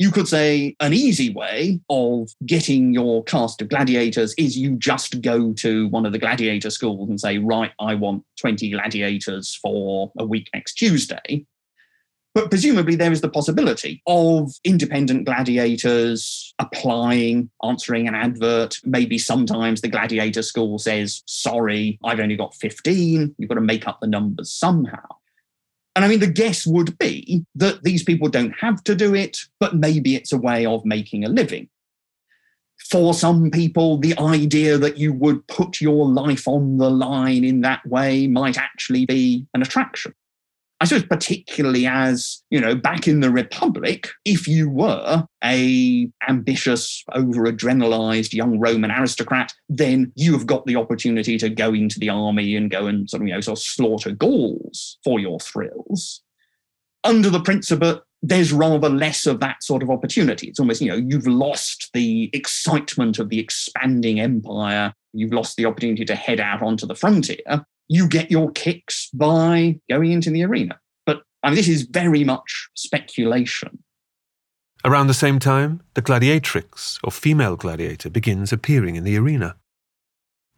You 0.00 0.12
could 0.12 0.28
say 0.28 0.76
an 0.78 0.92
easy 0.92 1.30
way 1.30 1.80
of 1.90 2.28
getting 2.46 2.94
your 2.94 3.24
cast 3.24 3.60
of 3.60 3.68
gladiators 3.68 4.32
is 4.38 4.56
you 4.56 4.76
just 4.76 5.20
go 5.22 5.52
to 5.54 5.88
one 5.88 6.06
of 6.06 6.12
the 6.12 6.20
gladiator 6.20 6.70
schools 6.70 7.08
and 7.08 7.20
say, 7.20 7.38
right, 7.38 7.72
I 7.80 7.96
want 7.96 8.24
20 8.40 8.70
gladiators 8.70 9.58
for 9.60 10.12
a 10.16 10.24
week 10.24 10.48
next 10.54 10.74
Tuesday. 10.74 11.44
But 12.34 12.50
presumably, 12.50 12.94
there 12.94 13.10
is 13.10 13.20
the 13.20 13.28
possibility 13.28 14.02
of 14.06 14.52
independent 14.62 15.24
gladiators 15.24 16.54
applying, 16.58 17.50
answering 17.64 18.06
an 18.06 18.14
advert. 18.14 18.78
Maybe 18.84 19.18
sometimes 19.18 19.80
the 19.80 19.88
gladiator 19.88 20.42
school 20.42 20.78
says, 20.78 21.22
Sorry, 21.26 21.98
I've 22.04 22.20
only 22.20 22.36
got 22.36 22.54
15. 22.54 23.34
You've 23.38 23.48
got 23.48 23.56
to 23.56 23.60
make 23.60 23.88
up 23.88 24.00
the 24.00 24.06
numbers 24.06 24.52
somehow. 24.52 25.18
And 25.96 26.04
I 26.04 26.08
mean, 26.08 26.20
the 26.20 26.28
guess 26.28 26.64
would 26.64 26.96
be 26.98 27.44
that 27.56 27.82
these 27.82 28.04
people 28.04 28.28
don't 28.28 28.54
have 28.60 28.84
to 28.84 28.94
do 28.94 29.16
it, 29.16 29.38
but 29.58 29.74
maybe 29.74 30.14
it's 30.14 30.32
a 30.32 30.38
way 30.38 30.64
of 30.64 30.84
making 30.84 31.24
a 31.24 31.28
living. 31.28 31.68
For 32.88 33.12
some 33.12 33.50
people, 33.50 33.98
the 33.98 34.16
idea 34.16 34.78
that 34.78 34.96
you 34.96 35.12
would 35.12 35.44
put 35.48 35.80
your 35.80 36.06
life 36.06 36.46
on 36.46 36.78
the 36.78 36.88
line 36.88 37.42
in 37.42 37.62
that 37.62 37.84
way 37.84 38.28
might 38.28 38.56
actually 38.56 39.06
be 39.06 39.44
an 39.54 39.62
attraction. 39.62 40.14
I 40.80 40.84
suppose 40.84 41.06
particularly 41.06 41.86
as, 41.86 42.42
you 42.50 42.60
know, 42.60 42.76
back 42.76 43.08
in 43.08 43.18
the 43.18 43.30
Republic, 43.30 44.10
if 44.24 44.46
you 44.46 44.70
were 44.70 45.26
a 45.42 46.08
ambitious, 46.28 47.02
over 47.14 47.44
adrenalized 47.44 48.32
young 48.32 48.60
Roman 48.60 48.92
aristocrat, 48.92 49.52
then 49.68 50.12
you 50.14 50.32
have 50.32 50.46
got 50.46 50.66
the 50.66 50.76
opportunity 50.76 51.36
to 51.38 51.48
go 51.48 51.74
into 51.74 51.98
the 51.98 52.10
army 52.10 52.54
and 52.54 52.70
go 52.70 52.86
and 52.86 53.10
sort 53.10 53.22
of, 53.22 53.28
you 53.28 53.34
know, 53.34 53.40
sort 53.40 53.58
of 53.58 53.62
slaughter 53.62 54.12
Gauls 54.12 54.98
for 55.02 55.18
your 55.18 55.40
thrills. 55.40 56.22
Under 57.02 57.28
the 57.28 57.40
Principate, 57.40 57.98
there's 58.22 58.52
rather 58.52 58.88
less 58.88 59.26
of 59.26 59.40
that 59.40 59.62
sort 59.64 59.82
of 59.82 59.90
opportunity. 59.90 60.48
It's 60.48 60.60
almost, 60.60 60.80
you 60.80 60.88
know, 60.88 60.96
you've 61.08 61.26
lost 61.26 61.90
the 61.92 62.30
excitement 62.32 63.18
of 63.18 63.30
the 63.30 63.38
expanding 63.40 64.20
empire. 64.20 64.92
You've 65.12 65.32
lost 65.32 65.56
the 65.56 65.64
opportunity 65.64 66.04
to 66.04 66.14
head 66.14 66.38
out 66.38 66.62
onto 66.62 66.86
the 66.86 66.94
frontier 66.94 67.64
you 67.88 68.06
get 68.08 68.30
your 68.30 68.50
kicks 68.52 69.08
by 69.12 69.80
going 69.90 70.12
into 70.12 70.30
the 70.30 70.44
arena. 70.44 70.78
But 71.06 71.22
I 71.42 71.48
mean, 71.48 71.56
this 71.56 71.68
is 71.68 71.82
very 71.82 72.24
much 72.24 72.68
speculation. 72.74 73.82
Around 74.84 75.08
the 75.08 75.14
same 75.14 75.38
time, 75.38 75.82
the 75.94 76.02
gladiatrix, 76.02 76.98
or 77.02 77.10
female 77.10 77.56
gladiator, 77.56 78.10
begins 78.10 78.52
appearing 78.52 78.94
in 78.96 79.04
the 79.04 79.16
arena. 79.16 79.56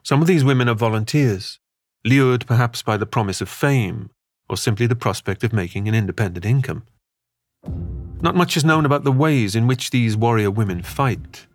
Some 0.02 0.20
of 0.20 0.26
these 0.26 0.44
women 0.44 0.68
are 0.68 0.74
volunteers, 0.74 1.58
lured 2.04 2.46
perhaps 2.46 2.82
by 2.82 2.96
the 2.96 3.06
promise 3.06 3.40
of 3.40 3.48
fame 3.48 4.10
or 4.48 4.56
simply 4.56 4.86
the 4.86 4.96
prospect 4.96 5.44
of 5.44 5.52
making 5.52 5.88
an 5.88 5.94
independent 5.94 6.44
income. 6.44 6.84
Not 8.20 8.34
much 8.34 8.56
is 8.56 8.64
known 8.64 8.84
about 8.84 9.04
the 9.04 9.12
ways 9.12 9.54
in 9.54 9.66
which 9.66 9.90
these 9.90 10.16
warrior 10.16 10.50
women 10.50 10.82
fight. 10.82 11.46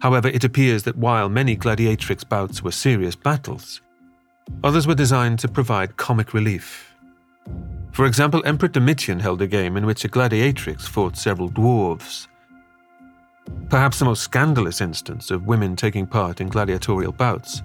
However, 0.00 0.28
it 0.28 0.42
appears 0.42 0.82
that 0.84 0.96
while 0.96 1.28
many 1.28 1.56
gladiatrix 1.56 2.28
bouts 2.28 2.62
were 2.62 2.72
serious 2.72 3.14
battles, 3.14 3.82
Others 4.64 4.86
were 4.86 4.94
designed 4.94 5.38
to 5.40 5.48
provide 5.48 5.96
comic 5.96 6.34
relief. 6.34 6.94
For 7.92 8.06
example, 8.06 8.42
Emperor 8.46 8.68
Domitian 8.68 9.20
held 9.20 9.42
a 9.42 9.46
game 9.46 9.76
in 9.76 9.86
which 9.86 10.04
a 10.04 10.08
gladiatrix 10.08 10.82
fought 10.82 11.16
several 11.16 11.50
dwarves. 11.50 12.28
Perhaps 13.68 13.98
the 13.98 14.04
most 14.04 14.22
scandalous 14.22 14.80
instance 14.80 15.30
of 15.30 15.46
women 15.46 15.76
taking 15.76 16.06
part 16.06 16.40
in 16.40 16.48
gladiatorial 16.48 17.12
bouts 17.12 17.62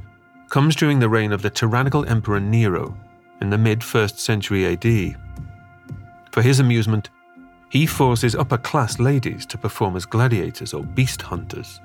comes 0.49 0.75
during 0.75 0.99
the 0.99 1.09
reign 1.09 1.31
of 1.31 1.41
the 1.41 1.49
tyrannical 1.49 2.05
Emperor 2.05 2.39
Nero 2.39 2.97
in 3.41 3.49
the 3.49 3.57
mid 3.57 3.79
1st 3.79 4.17
century 4.17 4.65
AD. 4.65 5.17
For 6.31 6.41
his 6.41 6.59
amusement, 6.59 7.09
he 7.69 7.85
forces 7.85 8.35
upper 8.35 8.57
class 8.57 8.99
ladies 8.99 9.45
to 9.47 9.57
perform 9.57 9.95
as 9.95 10.05
gladiators 10.05 10.73
or 10.73 10.83
beast 10.83 11.21
hunters. 11.21 11.81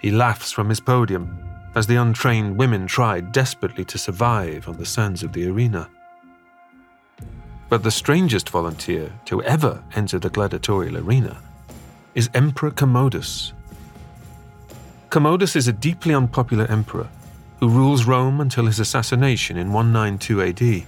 He 0.00 0.10
laughs 0.10 0.50
from 0.50 0.68
his 0.68 0.80
podium 0.80 1.53
as 1.74 1.86
the 1.86 1.96
untrained 1.96 2.56
women 2.56 2.86
tried 2.86 3.32
desperately 3.32 3.84
to 3.84 3.98
survive 3.98 4.68
on 4.68 4.76
the 4.76 4.86
sands 4.86 5.22
of 5.22 5.32
the 5.32 5.48
arena. 5.48 5.88
But 7.68 7.82
the 7.82 7.90
strangest 7.90 8.50
volunteer 8.50 9.12
to 9.24 9.42
ever 9.42 9.82
enter 9.94 10.18
the 10.18 10.30
gladiatorial 10.30 10.98
arena 10.98 11.36
is 12.14 12.30
Emperor 12.34 12.70
Commodus, 12.70 13.52
Commodus 15.14 15.54
is 15.54 15.68
a 15.68 15.72
deeply 15.72 16.12
unpopular 16.12 16.66
emperor 16.68 17.08
who 17.60 17.68
rules 17.68 18.04
Rome 18.04 18.40
until 18.40 18.66
his 18.66 18.80
assassination 18.80 19.56
in 19.56 19.72
192 19.72 20.42
AD. 20.42 20.86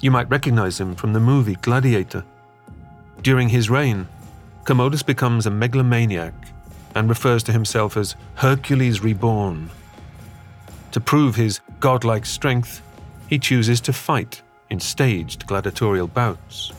You 0.00 0.10
might 0.10 0.30
recognize 0.30 0.80
him 0.80 0.94
from 0.94 1.12
the 1.12 1.20
movie 1.20 1.56
Gladiator. 1.56 2.24
During 3.20 3.50
his 3.50 3.68
reign, 3.68 4.08
Commodus 4.64 5.02
becomes 5.02 5.44
a 5.44 5.50
megalomaniac 5.50 6.32
and 6.94 7.08
refers 7.08 7.42
to 7.44 7.52
himself 7.52 7.96
as 7.96 8.16
Hercules 8.36 9.00
reborn. 9.00 9.70
To 10.92 11.00
prove 11.00 11.36
his 11.36 11.60
godlike 11.80 12.26
strength, 12.26 12.82
he 13.28 13.38
chooses 13.38 13.80
to 13.82 13.92
fight 13.92 14.42
in 14.70 14.80
staged 14.80 15.46
gladiatorial 15.46 16.06
bouts. 16.06 16.72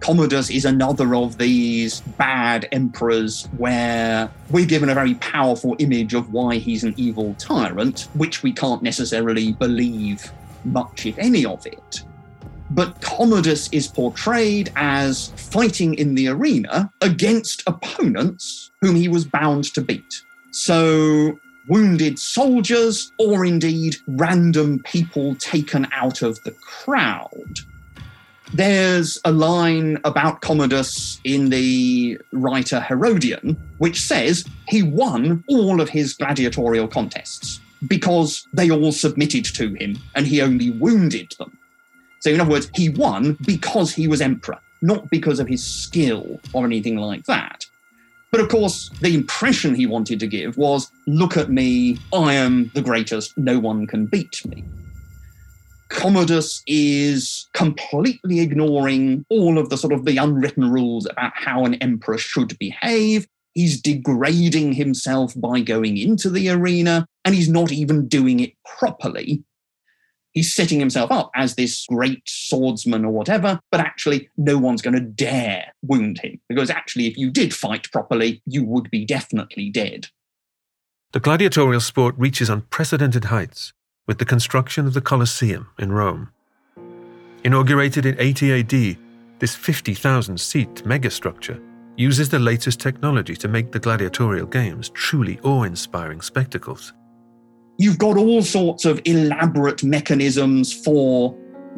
Commodus 0.00 0.50
is 0.50 0.64
another 0.64 1.14
of 1.16 1.38
these 1.38 2.00
bad 2.00 2.68
emperors 2.70 3.48
where 3.56 4.30
we're 4.50 4.66
given 4.66 4.88
a 4.88 4.94
very 4.94 5.14
powerful 5.16 5.74
image 5.80 6.14
of 6.14 6.32
why 6.32 6.56
he's 6.56 6.84
an 6.84 6.94
evil 6.96 7.34
tyrant, 7.38 8.08
which 8.14 8.42
we 8.42 8.52
can't 8.52 8.82
necessarily 8.82 9.52
believe 9.52 10.32
much, 10.64 11.06
if 11.06 11.18
any, 11.18 11.44
of 11.44 11.66
it. 11.66 12.04
But 12.70 13.00
Commodus 13.00 13.68
is 13.72 13.88
portrayed 13.88 14.72
as 14.76 15.28
fighting 15.36 15.94
in 15.94 16.14
the 16.14 16.28
arena 16.28 16.92
against 17.00 17.62
opponents 17.66 18.70
whom 18.80 18.94
he 18.94 19.08
was 19.08 19.24
bound 19.24 19.64
to 19.74 19.80
beat. 19.80 20.22
So, 20.50 21.38
wounded 21.68 22.18
soldiers, 22.18 23.12
or 23.18 23.44
indeed 23.44 23.96
random 24.06 24.80
people 24.80 25.34
taken 25.36 25.86
out 25.92 26.22
of 26.22 26.42
the 26.44 26.52
crowd 26.52 27.60
there's 28.52 29.20
a 29.24 29.32
line 29.32 29.98
about 30.04 30.40
Commodus 30.40 31.20
in 31.24 31.50
the 31.50 32.18
writer 32.32 32.80
Herodian, 32.80 33.56
which 33.78 34.00
says 34.00 34.44
he 34.68 34.82
won 34.82 35.44
all 35.48 35.80
of 35.80 35.88
his 35.88 36.14
gladiatorial 36.14 36.88
contests 36.88 37.60
because 37.86 38.46
they 38.52 38.70
all 38.70 38.92
submitted 38.92 39.44
to 39.44 39.74
him 39.74 39.98
and 40.14 40.26
he 40.26 40.40
only 40.40 40.70
wounded 40.70 41.34
them. 41.38 41.57
So, 42.20 42.30
in 42.30 42.40
other 42.40 42.50
words, 42.50 42.70
he 42.74 42.88
won 42.88 43.38
because 43.46 43.92
he 43.92 44.08
was 44.08 44.20
emperor, 44.20 44.58
not 44.82 45.08
because 45.10 45.40
of 45.40 45.48
his 45.48 45.64
skill 45.64 46.40
or 46.52 46.64
anything 46.64 46.96
like 46.96 47.24
that. 47.24 47.64
But 48.30 48.40
of 48.40 48.48
course, 48.48 48.90
the 49.00 49.14
impression 49.14 49.74
he 49.74 49.86
wanted 49.86 50.20
to 50.20 50.26
give 50.26 50.56
was 50.58 50.90
look 51.06 51.36
at 51.36 51.50
me, 51.50 51.98
I 52.12 52.34
am 52.34 52.70
the 52.74 52.82
greatest, 52.82 53.36
no 53.38 53.58
one 53.58 53.86
can 53.86 54.06
beat 54.06 54.44
me. 54.44 54.64
Commodus 55.88 56.62
is 56.66 57.48
completely 57.54 58.40
ignoring 58.40 59.24
all 59.30 59.56
of 59.56 59.70
the 59.70 59.78
sort 59.78 59.94
of 59.94 60.04
the 60.04 60.18
unwritten 60.18 60.70
rules 60.70 61.06
about 61.06 61.32
how 61.34 61.64
an 61.64 61.74
emperor 61.76 62.18
should 62.18 62.58
behave. 62.58 63.26
He's 63.54 63.80
degrading 63.80 64.74
himself 64.74 65.32
by 65.34 65.60
going 65.60 65.96
into 65.96 66.28
the 66.28 66.50
arena, 66.50 67.06
and 67.24 67.34
he's 67.34 67.48
not 67.48 67.72
even 67.72 68.06
doing 68.06 68.40
it 68.40 68.52
properly. 68.78 69.42
He's 70.38 70.54
setting 70.54 70.78
himself 70.78 71.10
up 71.10 71.32
as 71.34 71.56
this 71.56 71.84
great 71.88 72.22
swordsman 72.24 73.04
or 73.04 73.10
whatever, 73.10 73.58
but 73.72 73.80
actually, 73.80 74.30
no 74.36 74.56
one's 74.56 74.80
going 74.80 74.94
to 74.94 75.00
dare 75.00 75.74
wound 75.82 76.20
him 76.20 76.40
because 76.48 76.70
actually, 76.70 77.08
if 77.08 77.16
you 77.16 77.28
did 77.28 77.52
fight 77.52 77.90
properly, 77.90 78.40
you 78.46 78.62
would 78.62 78.88
be 78.88 79.04
definitely 79.04 79.68
dead. 79.68 80.06
The 81.10 81.18
gladiatorial 81.18 81.80
sport 81.80 82.14
reaches 82.16 82.48
unprecedented 82.48 83.24
heights 83.24 83.72
with 84.06 84.18
the 84.18 84.24
construction 84.24 84.86
of 84.86 84.94
the 84.94 85.00
Colosseum 85.00 85.70
in 85.76 85.90
Rome. 85.90 86.30
Inaugurated 87.42 88.06
in 88.06 88.14
80 88.20 88.60
AD, 88.60 88.96
this 89.40 89.56
50,000 89.56 90.38
seat 90.38 90.84
megastructure 90.84 91.60
uses 91.96 92.28
the 92.28 92.38
latest 92.38 92.78
technology 92.78 93.34
to 93.34 93.48
make 93.48 93.72
the 93.72 93.80
gladiatorial 93.80 94.46
games 94.46 94.90
truly 94.90 95.40
awe 95.42 95.64
inspiring 95.64 96.20
spectacles. 96.20 96.92
You've 97.78 97.98
got 97.98 98.16
all 98.16 98.42
sorts 98.42 98.84
of 98.84 99.00
elaborate 99.04 99.84
mechanisms 99.84 100.72
for 100.84 101.36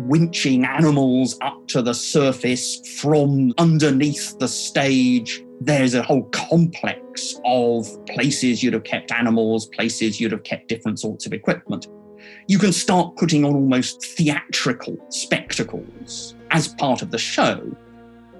winching 0.08 0.66
animals 0.66 1.38
up 1.42 1.68
to 1.68 1.82
the 1.82 1.92
surface 1.92 2.80
from 3.00 3.52
underneath 3.58 4.38
the 4.38 4.48
stage. 4.48 5.44
There's 5.60 5.94
a 5.94 6.02
whole 6.02 6.24
complex 6.30 7.38
of 7.44 7.86
places 8.06 8.62
you'd 8.62 8.72
have 8.72 8.84
kept 8.84 9.12
animals, 9.12 9.66
places 9.66 10.18
you'd 10.18 10.32
have 10.32 10.42
kept 10.42 10.68
different 10.68 10.98
sorts 10.98 11.26
of 11.26 11.34
equipment 11.34 11.86
you 12.46 12.58
can 12.58 12.72
start 12.72 13.16
putting 13.16 13.44
on 13.44 13.54
almost 13.54 14.04
theatrical 14.04 14.96
spectacles 15.08 16.34
as 16.50 16.68
part 16.68 17.02
of 17.02 17.10
the 17.10 17.18
show. 17.18 17.76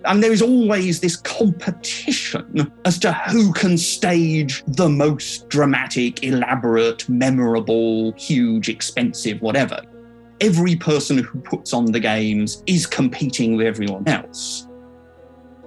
And 0.04 0.22
there 0.22 0.32
is 0.32 0.40
always 0.40 1.00
this 1.00 1.16
competition 1.16 2.72
as 2.84 2.98
to 3.00 3.12
who 3.12 3.52
can 3.52 3.76
stage 3.76 4.62
the 4.66 4.88
most 4.88 5.48
dramatic, 5.48 6.24
elaborate, 6.24 7.08
memorable, 7.08 8.12
huge, 8.12 8.68
expensive, 8.68 9.42
whatever. 9.42 9.82
Every 10.40 10.74
person 10.74 11.18
who 11.18 11.40
puts 11.40 11.74
on 11.74 11.92
the 11.92 12.00
games 12.00 12.62
is 12.66 12.86
competing 12.86 13.56
with 13.56 13.66
everyone 13.66 14.08
else. 14.08 14.66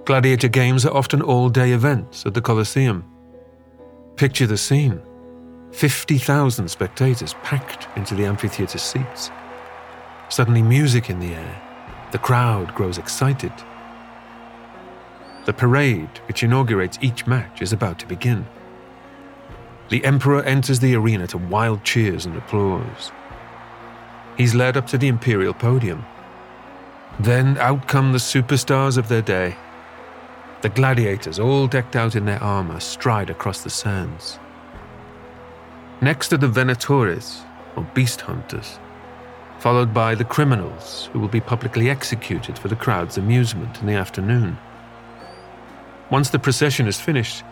Gladiator 0.04 0.48
games 0.48 0.84
are 0.84 0.94
often 0.94 1.22
all 1.22 1.48
day 1.48 1.72
events 1.72 2.26
at 2.26 2.34
the 2.34 2.42
Colosseum. 2.42 3.04
Picture 4.16 4.46
the 4.46 4.58
scene 4.58 5.00
50,000 5.72 6.68
spectators 6.68 7.34
packed 7.42 7.88
into 7.96 8.14
the 8.14 8.24
amphitheatre 8.24 8.78
seats. 8.78 9.30
Suddenly, 10.28 10.62
music 10.62 11.10
in 11.10 11.20
the 11.20 11.34
air. 11.34 11.62
The 12.12 12.18
crowd 12.18 12.74
grows 12.74 12.98
excited. 12.98 13.52
The 15.44 15.52
parade, 15.52 16.20
which 16.26 16.42
inaugurates 16.42 16.98
each 17.02 17.26
match, 17.26 17.60
is 17.60 17.72
about 17.72 17.98
to 17.98 18.06
begin. 18.06 18.46
The 19.90 20.04
Emperor 20.04 20.42
enters 20.42 20.80
the 20.80 20.94
arena 20.94 21.26
to 21.28 21.38
wild 21.38 21.84
cheers 21.84 22.24
and 22.24 22.36
applause. 22.36 23.12
He's 24.36 24.54
led 24.54 24.76
up 24.76 24.86
to 24.88 24.98
the 24.98 25.08
imperial 25.08 25.52
podium. 25.52 26.04
Then 27.20 27.58
out 27.58 27.86
come 27.86 28.12
the 28.12 28.18
superstars 28.18 28.96
of 28.96 29.08
their 29.08 29.22
day. 29.22 29.56
The 30.62 30.70
gladiators, 30.70 31.38
all 31.38 31.66
decked 31.66 31.94
out 31.94 32.16
in 32.16 32.24
their 32.24 32.42
armor, 32.42 32.80
stride 32.80 33.28
across 33.28 33.62
the 33.62 33.70
sands. 33.70 34.38
Next 36.00 36.32
are 36.32 36.38
the 36.38 36.48
Venatores, 36.48 37.42
or 37.76 37.86
beast 37.94 38.22
hunters, 38.22 38.78
followed 39.58 39.92
by 39.92 40.14
the 40.14 40.24
criminals, 40.24 41.10
who 41.12 41.20
will 41.20 41.28
be 41.28 41.40
publicly 41.40 41.90
executed 41.90 42.58
for 42.58 42.68
the 42.68 42.76
crowd's 42.76 43.18
amusement 43.18 43.80
in 43.80 43.86
the 43.86 43.92
afternoon. 43.92 44.56
Once 46.14 46.30
the 46.30 46.38
procession 46.38 46.86
is 46.86 47.00
finished, 47.00 47.42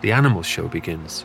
the 0.00 0.10
animal 0.10 0.42
show 0.42 0.66
begins. 0.66 1.24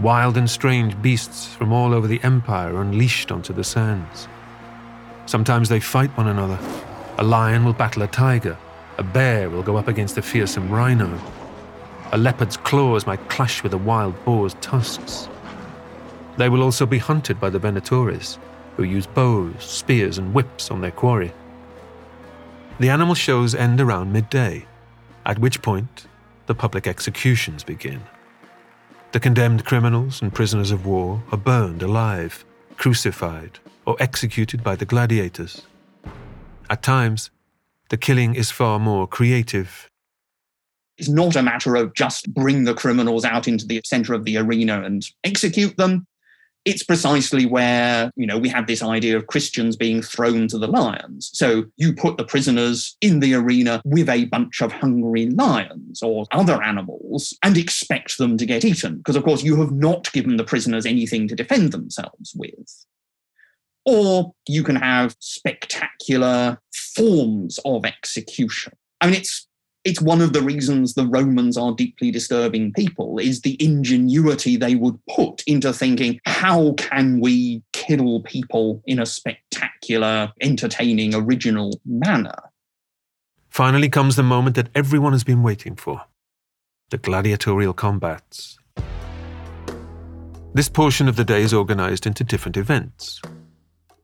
Wild 0.00 0.36
and 0.36 0.50
strange 0.50 1.00
beasts 1.00 1.46
from 1.54 1.72
all 1.72 1.94
over 1.94 2.08
the 2.08 2.20
empire 2.24 2.74
are 2.74 2.82
unleashed 2.82 3.30
onto 3.30 3.52
the 3.52 3.62
sands. 3.62 4.26
Sometimes 5.26 5.68
they 5.68 5.78
fight 5.78 6.10
one 6.16 6.26
another. 6.26 6.58
A 7.18 7.22
lion 7.22 7.64
will 7.64 7.72
battle 7.72 8.02
a 8.02 8.08
tiger, 8.08 8.58
a 8.98 9.04
bear 9.04 9.48
will 9.48 9.62
go 9.62 9.76
up 9.76 9.86
against 9.86 10.18
a 10.18 10.22
fearsome 10.22 10.68
rhino. 10.72 11.20
A 12.10 12.18
leopard's 12.18 12.56
claws 12.56 13.06
might 13.06 13.28
clash 13.28 13.62
with 13.62 13.72
a 13.72 13.78
wild 13.78 14.24
boar's 14.24 14.56
tusks. 14.60 15.28
They 16.36 16.48
will 16.48 16.64
also 16.64 16.84
be 16.84 16.98
hunted 16.98 17.38
by 17.38 17.50
the 17.50 17.60
Venatores, 17.60 18.38
who 18.76 18.82
use 18.82 19.06
bows, 19.06 19.54
spears, 19.60 20.18
and 20.18 20.34
whips 20.34 20.68
on 20.72 20.80
their 20.80 20.90
quarry. 20.90 21.32
The 22.80 22.90
animal 22.90 23.14
shows 23.14 23.54
end 23.54 23.80
around 23.80 24.12
midday, 24.12 24.66
at 25.26 25.38
which 25.38 25.62
point 25.62 26.06
the 26.46 26.54
public 26.54 26.86
executions 26.86 27.64
begin. 27.64 28.00
The 29.12 29.20
condemned 29.20 29.64
criminals 29.64 30.22
and 30.22 30.32
prisoners 30.32 30.70
of 30.70 30.86
war 30.86 31.22
are 31.30 31.38
burned 31.38 31.82
alive, 31.82 32.44
crucified, 32.76 33.58
or 33.86 33.96
executed 34.00 34.64
by 34.64 34.76
the 34.76 34.86
gladiators. 34.86 35.62
At 36.70 36.82
times, 36.82 37.30
the 37.90 37.98
killing 37.98 38.34
is 38.34 38.50
far 38.50 38.78
more 38.78 39.06
creative. 39.06 39.88
It's 40.96 41.08
not 41.08 41.36
a 41.36 41.42
matter 41.42 41.76
of 41.76 41.94
just 41.94 42.32
bring 42.32 42.64
the 42.64 42.74
criminals 42.74 43.24
out 43.24 43.48
into 43.48 43.66
the 43.66 43.82
center 43.84 44.14
of 44.14 44.24
the 44.24 44.38
arena 44.38 44.82
and 44.82 45.04
execute 45.24 45.76
them 45.76 46.06
it's 46.64 46.82
precisely 46.82 47.46
where 47.46 48.10
you 48.16 48.26
know 48.26 48.38
we 48.38 48.48
have 48.48 48.66
this 48.66 48.82
idea 48.82 49.16
of 49.16 49.26
christians 49.26 49.76
being 49.76 50.02
thrown 50.02 50.48
to 50.48 50.58
the 50.58 50.66
lions. 50.66 51.30
So 51.34 51.64
you 51.76 51.92
put 51.92 52.16
the 52.16 52.24
prisoners 52.24 52.96
in 53.00 53.20
the 53.20 53.34
arena 53.34 53.82
with 53.84 54.08
a 54.08 54.26
bunch 54.26 54.60
of 54.60 54.72
hungry 54.72 55.26
lions 55.26 56.02
or 56.02 56.26
other 56.32 56.62
animals 56.62 57.36
and 57.42 57.56
expect 57.56 58.18
them 58.18 58.36
to 58.38 58.46
get 58.46 58.64
eaten 58.64 58.98
because 58.98 59.16
of 59.16 59.24
course 59.24 59.42
you 59.42 59.56
have 59.60 59.72
not 59.72 60.12
given 60.12 60.36
the 60.36 60.44
prisoners 60.44 60.86
anything 60.86 61.28
to 61.28 61.34
defend 61.34 61.72
themselves 61.72 62.32
with. 62.36 62.86
Or 63.84 64.32
you 64.48 64.62
can 64.62 64.76
have 64.76 65.16
spectacular 65.18 66.60
forms 66.94 67.58
of 67.64 67.84
execution. 67.84 68.74
I 69.00 69.06
mean 69.06 69.16
it's 69.16 69.48
it's 69.84 70.00
one 70.00 70.20
of 70.20 70.32
the 70.32 70.42
reasons 70.42 70.94
the 70.94 71.06
Romans 71.06 71.56
are 71.56 71.72
deeply 71.72 72.10
disturbing 72.10 72.72
people 72.72 73.18
is 73.18 73.40
the 73.40 73.56
ingenuity 73.62 74.56
they 74.56 74.76
would 74.76 74.98
put 75.06 75.42
into 75.46 75.72
thinking, 75.72 76.20
how 76.24 76.72
can 76.74 77.20
we 77.20 77.62
kill 77.72 78.20
people 78.20 78.80
in 78.86 79.00
a 79.00 79.06
spectacular, 79.06 80.32
entertaining, 80.40 81.14
original 81.14 81.80
manner? 81.84 82.36
Finally 83.48 83.88
comes 83.88 84.14
the 84.16 84.22
moment 84.22 84.56
that 84.56 84.68
everyone 84.74 85.12
has 85.12 85.24
been 85.24 85.42
waiting 85.42 85.74
for 85.74 86.02
the 86.90 86.98
gladiatorial 86.98 87.72
combats. 87.72 88.58
This 90.54 90.68
portion 90.68 91.08
of 91.08 91.16
the 91.16 91.24
day 91.24 91.42
is 91.42 91.54
organized 91.54 92.06
into 92.06 92.22
different 92.22 92.58
events. 92.58 93.20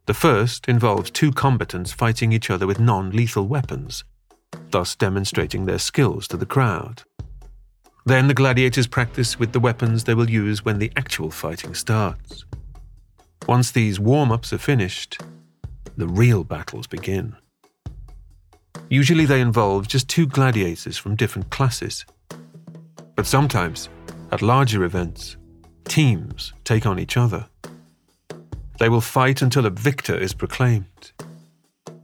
The 0.07 0.15
first 0.15 0.67
involves 0.67 1.11
two 1.11 1.31
combatants 1.31 1.93
fighting 1.93 2.33
each 2.33 2.49
other 2.51 2.67
with 2.67 2.81
non 2.81 3.11
lethal 3.11 3.47
weapons, 3.47 4.05
thus 4.71 4.95
demonstrating 4.95 5.67
their 5.67 5.79
skills 5.79 6.29
to 6.29 6.37
the 6.37 6.47
crowd. 6.47 7.03
Then 8.05 8.29
the 8.29 8.35
gladiators 8.35 8.87
practice 8.87 9.39
with 9.39 9.53
the 9.53 9.61
weapons 9.61 10.05
they 10.05 10.15
will 10.15 10.31
use 10.31 10.65
when 10.65 10.79
the 10.79 10.93
actual 10.97 11.31
fighting 11.31 11.75
starts. 11.75 12.45
Once 13.47 13.71
these 13.71 14.01
warm 14.01 14.33
ups 14.33 14.53
are 14.53 14.59
finished, 14.59 15.21
the 15.97 16.09
real 16.09 16.45
battles 16.45 16.87
begin. 16.87 17.37
Usually 18.89 19.27
they 19.27 19.41
involve 19.41 19.89
just 19.89 20.09
two 20.09 20.27
gladiators 20.27 20.97
from 20.97 21.17
different 21.17 21.51
classes. 21.51 22.07
But 23.15 23.27
sometimes, 23.27 23.89
at 24.31 24.43
larger 24.43 24.85
events, 24.85 25.37
teams 25.85 26.53
take 26.65 26.87
on 26.87 26.99
each 26.99 27.17
other. 27.17 27.47
They 28.79 28.89
will 28.89 29.01
fight 29.01 29.43
until 29.43 29.67
a 29.67 29.71
victor 29.71 30.17
is 30.17 30.33
proclaimed. 30.33 31.13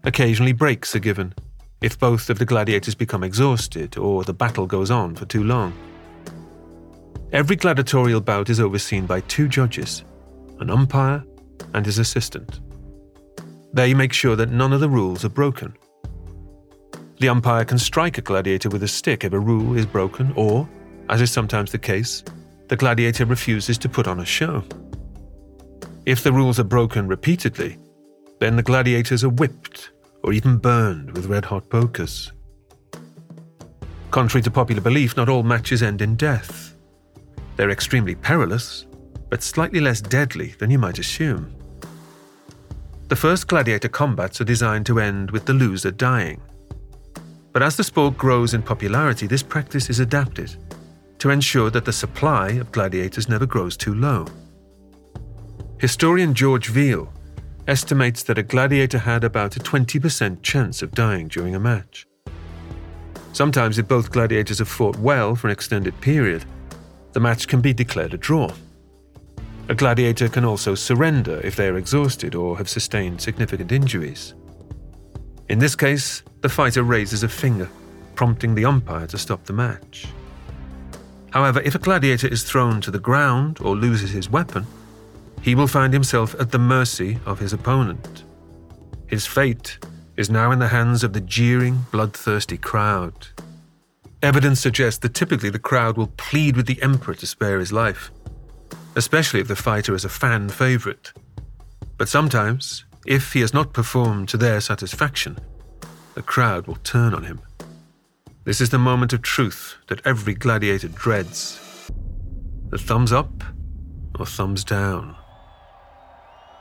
Occasionally, 0.02 0.52
breaks 0.52 0.94
are 0.94 1.00
given 1.00 1.34
if 1.84 1.98
both 1.98 2.30
of 2.30 2.38
the 2.38 2.46
gladiators 2.46 2.94
become 2.94 3.22
exhausted 3.22 3.98
or 3.98 4.24
the 4.24 4.32
battle 4.32 4.66
goes 4.66 4.90
on 4.90 5.14
for 5.14 5.26
too 5.26 5.44
long. 5.44 5.70
Every 7.30 7.56
gladiatorial 7.56 8.22
bout 8.22 8.48
is 8.48 8.58
overseen 8.58 9.04
by 9.04 9.20
two 9.20 9.48
judges, 9.48 10.02
an 10.60 10.70
umpire 10.70 11.22
and 11.74 11.84
his 11.84 11.98
assistant. 11.98 12.60
They 13.74 13.92
make 13.92 14.14
sure 14.14 14.34
that 14.34 14.50
none 14.50 14.72
of 14.72 14.80
the 14.80 14.88
rules 14.88 15.26
are 15.26 15.36
broken. 15.40 15.76
The 17.20 17.28
umpire 17.28 17.66
can 17.66 17.78
strike 17.78 18.16
a 18.16 18.22
gladiator 18.22 18.70
with 18.70 18.82
a 18.82 18.88
stick 18.88 19.22
if 19.22 19.34
a 19.34 19.38
rule 19.38 19.76
is 19.76 19.84
broken, 19.84 20.32
or, 20.36 20.66
as 21.10 21.20
is 21.20 21.30
sometimes 21.30 21.70
the 21.70 21.78
case, 21.78 22.24
the 22.68 22.76
gladiator 22.76 23.26
refuses 23.26 23.76
to 23.76 23.90
put 23.90 24.08
on 24.08 24.20
a 24.20 24.24
show. 24.24 24.64
If 26.06 26.22
the 26.22 26.32
rules 26.32 26.58
are 26.58 26.64
broken 26.64 27.08
repeatedly, 27.08 27.76
then 28.40 28.56
the 28.56 28.62
gladiators 28.62 29.22
are 29.22 29.28
whipped 29.28 29.90
or 30.24 30.32
even 30.32 30.56
burned 30.56 31.12
with 31.12 31.26
red 31.26 31.44
hot 31.44 31.68
pokers. 31.68 32.32
Contrary 34.10 34.42
to 34.42 34.50
popular 34.50 34.80
belief, 34.80 35.16
not 35.18 35.28
all 35.28 35.42
matches 35.42 35.82
end 35.82 36.00
in 36.00 36.16
death. 36.16 36.74
They're 37.56 37.70
extremely 37.70 38.14
perilous, 38.14 38.86
but 39.28 39.42
slightly 39.42 39.80
less 39.80 40.00
deadly 40.00 40.54
than 40.58 40.70
you 40.70 40.78
might 40.78 40.98
assume. 40.98 41.54
The 43.08 43.16
first 43.16 43.48
gladiator 43.48 43.88
combats 43.88 44.40
are 44.40 44.44
designed 44.44 44.86
to 44.86 44.98
end 44.98 45.30
with 45.30 45.44
the 45.44 45.52
loser 45.52 45.90
dying. 45.90 46.40
But 47.52 47.62
as 47.62 47.76
the 47.76 47.84
sport 47.84 48.16
grows 48.16 48.54
in 48.54 48.62
popularity, 48.62 49.26
this 49.26 49.42
practice 49.42 49.90
is 49.90 50.00
adapted 50.00 50.56
to 51.18 51.30
ensure 51.30 51.68
that 51.70 51.84
the 51.84 51.92
supply 51.92 52.50
of 52.52 52.72
gladiators 52.72 53.28
never 53.28 53.44
grows 53.46 53.76
too 53.76 53.94
low. 53.94 54.26
Historian 55.78 56.32
George 56.32 56.68
Ville 56.68 57.12
estimates 57.66 58.22
that 58.24 58.38
a 58.38 58.42
gladiator 58.42 58.98
had 58.98 59.24
about 59.24 59.56
a 59.56 59.60
20% 59.60 60.42
chance 60.42 60.82
of 60.82 60.92
dying 60.92 61.28
during 61.28 61.54
a 61.54 61.60
match. 61.60 62.06
Sometimes, 63.32 63.78
if 63.78 63.88
both 63.88 64.12
gladiators 64.12 64.58
have 64.58 64.68
fought 64.68 64.96
well 64.98 65.34
for 65.34 65.48
an 65.48 65.52
extended 65.52 65.98
period, 66.00 66.44
the 67.12 67.20
match 67.20 67.48
can 67.48 67.60
be 67.60 67.72
declared 67.72 68.14
a 68.14 68.18
draw. 68.18 68.50
A 69.68 69.74
gladiator 69.74 70.28
can 70.28 70.44
also 70.44 70.74
surrender 70.74 71.40
if 71.42 71.56
they 71.56 71.68
are 71.68 71.78
exhausted 71.78 72.34
or 72.34 72.58
have 72.58 72.68
sustained 72.68 73.20
significant 73.20 73.72
injuries. 73.72 74.34
In 75.48 75.58
this 75.58 75.74
case, 75.74 76.22
the 76.42 76.48
fighter 76.48 76.82
raises 76.82 77.22
a 77.22 77.28
finger, 77.28 77.68
prompting 78.14 78.54
the 78.54 78.66
umpire 78.66 79.06
to 79.06 79.18
stop 79.18 79.44
the 79.44 79.52
match. 79.52 80.06
However, 81.30 81.60
if 81.62 81.74
a 81.74 81.78
gladiator 81.78 82.28
is 82.28 82.44
thrown 82.44 82.80
to 82.82 82.90
the 82.90 82.98
ground 82.98 83.58
or 83.60 83.74
loses 83.74 84.10
his 84.10 84.30
weapon, 84.30 84.66
he 85.44 85.54
will 85.54 85.66
find 85.66 85.92
himself 85.92 86.34
at 86.40 86.50
the 86.52 86.58
mercy 86.58 87.18
of 87.26 87.38
his 87.38 87.52
opponent. 87.52 88.24
His 89.06 89.26
fate 89.26 89.76
is 90.16 90.30
now 90.30 90.50
in 90.50 90.58
the 90.58 90.68
hands 90.68 91.04
of 91.04 91.12
the 91.12 91.20
jeering, 91.20 91.84
bloodthirsty 91.92 92.56
crowd. 92.56 93.28
Evidence 94.22 94.58
suggests 94.58 95.00
that 95.00 95.12
typically 95.12 95.50
the 95.50 95.58
crowd 95.58 95.98
will 95.98 96.12
plead 96.16 96.56
with 96.56 96.64
the 96.64 96.80
emperor 96.80 97.14
to 97.16 97.26
spare 97.26 97.58
his 97.58 97.74
life, 97.74 98.10
especially 98.96 99.38
if 99.38 99.48
the 99.48 99.54
fighter 99.54 99.94
is 99.94 100.06
a 100.06 100.08
fan 100.08 100.48
favorite. 100.48 101.12
But 101.98 102.08
sometimes, 102.08 102.86
if 103.04 103.34
he 103.34 103.40
has 103.40 103.52
not 103.52 103.74
performed 103.74 104.30
to 104.30 104.38
their 104.38 104.62
satisfaction, 104.62 105.36
the 106.14 106.22
crowd 106.22 106.66
will 106.66 106.76
turn 106.76 107.12
on 107.12 107.24
him. 107.24 107.42
This 108.44 108.62
is 108.62 108.70
the 108.70 108.78
moment 108.78 109.12
of 109.12 109.20
truth 109.20 109.76
that 109.88 110.06
every 110.06 110.32
gladiator 110.32 110.88
dreads 110.88 111.60
the 112.70 112.78
thumbs 112.78 113.12
up 113.12 113.44
or 114.18 114.24
thumbs 114.24 114.64
down. 114.64 115.16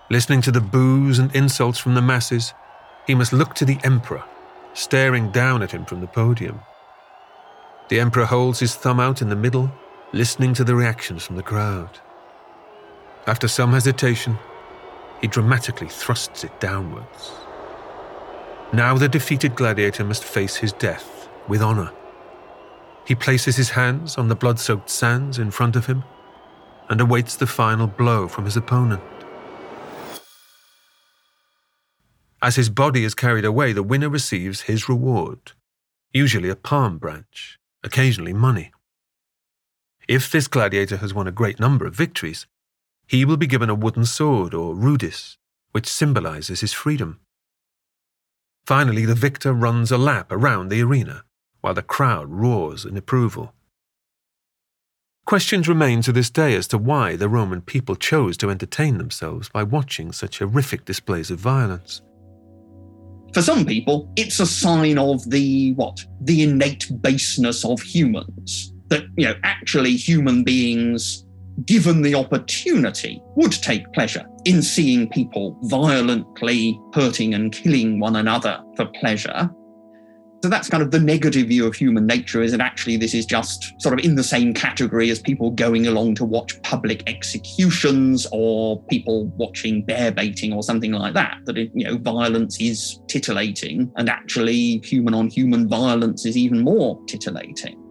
Listening 0.09 0.41
to 0.41 0.51
the 0.51 0.61
boos 0.61 1.19
and 1.19 1.33
insults 1.35 1.79
from 1.79 1.95
the 1.95 2.01
masses, 2.01 2.53
he 3.07 3.15
must 3.15 3.33
look 3.33 3.53
to 3.55 3.65
the 3.65 3.79
emperor, 3.83 4.23
staring 4.73 5.31
down 5.31 5.61
at 5.61 5.71
him 5.71 5.85
from 5.85 6.01
the 6.01 6.07
podium. 6.07 6.59
The 7.89 7.99
Emperor 7.99 8.25
holds 8.25 8.59
his 8.59 8.75
thumb 8.75 8.99
out 8.99 9.21
in 9.21 9.29
the 9.29 9.35
middle, 9.35 9.71
listening 10.13 10.53
to 10.55 10.63
the 10.63 10.75
reactions 10.75 11.23
from 11.23 11.35
the 11.35 11.43
crowd. 11.43 11.99
After 13.27 13.47
some 13.47 13.73
hesitation, 13.73 14.37
he 15.21 15.27
dramatically 15.27 15.89
thrusts 15.89 16.43
it 16.43 16.59
downwards. 16.59 17.31
Now 18.71 18.97
the 18.97 19.07
defeated 19.07 19.55
gladiator 19.55 20.03
must 20.03 20.23
face 20.23 20.55
his 20.55 20.73
death 20.73 21.29
with 21.47 21.61
honour. 21.61 21.91
He 23.05 23.15
places 23.15 23.57
his 23.57 23.69
hands 23.69 24.17
on 24.17 24.27
the 24.27 24.35
blood 24.35 24.59
soaked 24.59 24.89
sands 24.89 25.37
in 25.37 25.51
front 25.51 25.75
of 25.75 25.85
him 25.85 26.03
and 26.89 26.99
awaits 26.99 27.35
the 27.35 27.47
final 27.47 27.87
blow 27.87 28.27
from 28.27 28.45
his 28.45 28.57
opponent. 28.57 29.03
As 32.43 32.57
his 32.57 32.69
body 32.69 33.05
is 33.05 33.15
carried 33.15 33.45
away, 33.45 33.71
the 33.71 33.81
winner 33.81 34.09
receives 34.09 34.63
his 34.63 34.89
reward, 34.89 35.53
usually 36.11 36.49
a 36.49 36.57
palm 36.57 36.97
branch 36.97 37.57
occasionally 37.85 38.33
money. 38.33 38.73
If 40.09 40.29
this 40.29 40.49
gladiator 40.49 40.97
has 40.97 41.13
won 41.13 41.25
a 41.25 41.31
great 41.31 41.57
number 41.57 41.85
of 41.85 41.95
victories, 41.95 42.45
he 43.07 43.23
will 43.23 43.37
be 43.37 43.47
given 43.47 43.69
a 43.69 43.75
wooden 43.75 44.03
sword 44.03 44.53
or 44.53 44.75
rudis, 44.75 45.37
which 45.71 45.87
symbolizes 45.87 46.59
his 46.59 46.73
freedom. 46.73 47.21
Finally, 48.65 49.05
the 49.05 49.15
victor 49.15 49.53
runs 49.53 49.89
a 49.89 49.97
lap 49.97 50.29
around 50.29 50.67
the 50.67 50.81
arena 50.81 51.23
while 51.61 51.73
the 51.73 51.81
crowd 51.81 52.29
roars 52.29 52.83
in 52.83 52.97
approval. 52.97 53.53
Questions 55.25 55.69
remain 55.69 56.01
to 56.01 56.11
this 56.11 56.29
day 56.29 56.55
as 56.55 56.67
to 56.67 56.77
why 56.77 57.15
the 57.15 57.29
Roman 57.29 57.61
people 57.61 57.95
chose 57.95 58.35
to 58.35 58.49
entertain 58.49 58.97
themselves 58.97 59.47
by 59.47 59.63
watching 59.63 60.11
such 60.11 60.39
horrific 60.39 60.83
displays 60.83 61.31
of 61.31 61.39
violence. 61.39 62.01
For 63.33 63.41
some 63.41 63.65
people, 63.65 64.11
it's 64.15 64.39
a 64.39 64.45
sign 64.45 64.97
of 64.97 65.27
the 65.29 65.73
what? 65.73 66.05
The 66.21 66.43
innate 66.43 66.89
baseness 67.01 67.65
of 67.65 67.81
humans. 67.81 68.73
That, 68.89 69.05
you 69.17 69.25
know, 69.25 69.35
actually 69.43 69.95
human 69.95 70.43
beings, 70.43 71.25
given 71.65 72.03
the 72.03 72.13
opportunity, 72.13 73.21
would 73.35 73.51
take 73.51 73.91
pleasure 73.93 74.25
in 74.45 74.61
seeing 74.61 75.09
people 75.09 75.57
violently 75.63 76.79
hurting 76.93 77.33
and 77.33 77.51
killing 77.51 77.99
one 77.99 78.17
another 78.17 78.61
for 78.75 78.85
pleasure. 78.99 79.49
So 80.43 80.49
that's 80.49 80.67
kind 80.67 80.83
of 80.83 80.91
the 80.91 80.99
negative 80.99 81.47
view 81.47 81.65
of 81.65 81.73
human 81.73 82.05
nature 82.05 82.41
is 82.41 82.51
that 82.51 82.59
actually 82.59 82.97
this 82.97 83.13
is 83.13 83.25
just 83.25 83.79
sort 83.81 83.97
of 83.97 84.03
in 84.03 84.15
the 84.15 84.23
same 84.25 84.53
category 84.53 85.09
as 85.09 85.21
people 85.21 85.51
going 85.51 85.87
along 85.87 86.15
to 86.15 86.25
watch 86.25 86.61
public 86.63 87.01
executions 87.07 88.27
or 88.33 88.83
people 88.87 89.27
watching 89.37 89.85
bear 89.85 90.11
baiting 90.11 90.51
or 90.51 90.61
something 90.61 90.91
like 90.91 91.13
that. 91.13 91.37
That, 91.45 91.55
you 91.55 91.85
know, 91.85 91.97
violence 91.97 92.59
is 92.59 92.99
titillating 93.07 93.89
and 93.95 94.09
actually 94.09 94.79
human 94.79 95.13
on 95.13 95.29
human 95.29 95.65
violence 95.69 96.25
is 96.25 96.35
even 96.35 96.59
more 96.59 97.01
titillating. 97.05 97.81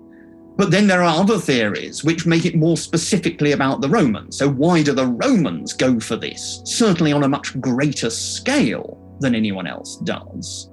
But 0.58 0.70
then 0.70 0.86
there 0.86 1.02
are 1.02 1.20
other 1.22 1.38
theories 1.38 2.04
which 2.04 2.26
make 2.26 2.44
it 2.44 2.54
more 2.54 2.76
specifically 2.76 3.52
about 3.52 3.80
the 3.80 3.88
Romans. 3.88 4.36
So, 4.36 4.50
why 4.50 4.82
do 4.82 4.92
the 4.92 5.06
Romans 5.06 5.72
go 5.72 5.98
for 5.98 6.16
this? 6.16 6.60
Certainly 6.66 7.14
on 7.14 7.24
a 7.24 7.28
much 7.28 7.58
greater 7.62 8.10
scale 8.10 9.16
than 9.20 9.34
anyone 9.34 9.66
else 9.66 9.96
does. 10.04 10.68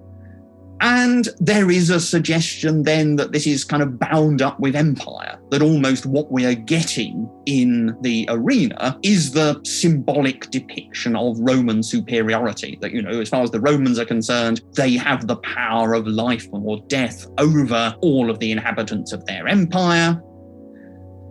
And 0.82 1.27
there 1.39 1.69
is 1.69 1.89
a 1.89 1.99
suggestion 1.99 2.84
then 2.84 3.17
that 3.17 3.34
this 3.34 3.45
is 3.45 3.65
kind 3.65 3.84
of 3.84 3.99
bound 3.99 4.41
up 4.41 4.59
with 4.59 4.75
empire, 4.75 5.38
that 5.51 5.61
almost 5.61 6.05
what 6.05 6.32
we 6.32 6.45
are 6.45 6.53
getting 6.53 7.30
in 7.45 7.97
the 8.01 8.25
arena 8.30 8.97
is 9.03 9.32
the 9.32 9.59
symbolic 9.65 10.49
depiction 10.51 11.15
of 11.15 11.38
Roman 11.39 11.84
superiority. 11.84 12.77
That, 12.82 12.91
you 12.91 13.01
know, 13.01 13.19
as 13.19 13.30
far 13.30 13.43
as 13.43 13.51
the 13.51 13.59
Romans 13.59 13.99
are 13.99 14.05
concerned, 14.05 14.61
they 14.75 14.93
have 14.93 15.27
the 15.27 15.38
power 15.38 15.93
of 15.93 16.07
life 16.07 16.47
or 16.51 16.80
death 16.88 17.27
over 17.38 17.93
all 18.01 18.30
of 18.30 18.39
the 18.39 18.51
inhabitants 18.51 19.11
of 19.11 19.25
their 19.25 19.47
empire. 19.47 20.21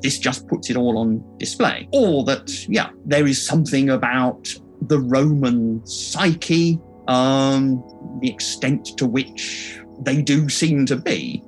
This 0.03 0.19
just 0.19 0.47
puts 0.47 0.69
it 0.69 0.77
all 0.77 0.99
on 0.99 1.25
display. 1.39 1.89
Or 1.93 2.23
that, 2.25 2.69
yeah, 2.69 2.91
there 3.07 3.27
is 3.27 3.45
something 3.45 3.91
about 3.91 4.55
the 4.83 5.01
Roman 5.01 5.85
psyche 5.87 6.79
um, 7.09 7.83
the 8.21 8.31
extent 8.31 8.97
to 8.99 9.07
which 9.07 9.81
they 10.01 10.23
do 10.23 10.49
seem 10.49 10.87
to 10.87 10.97
be 10.97 11.43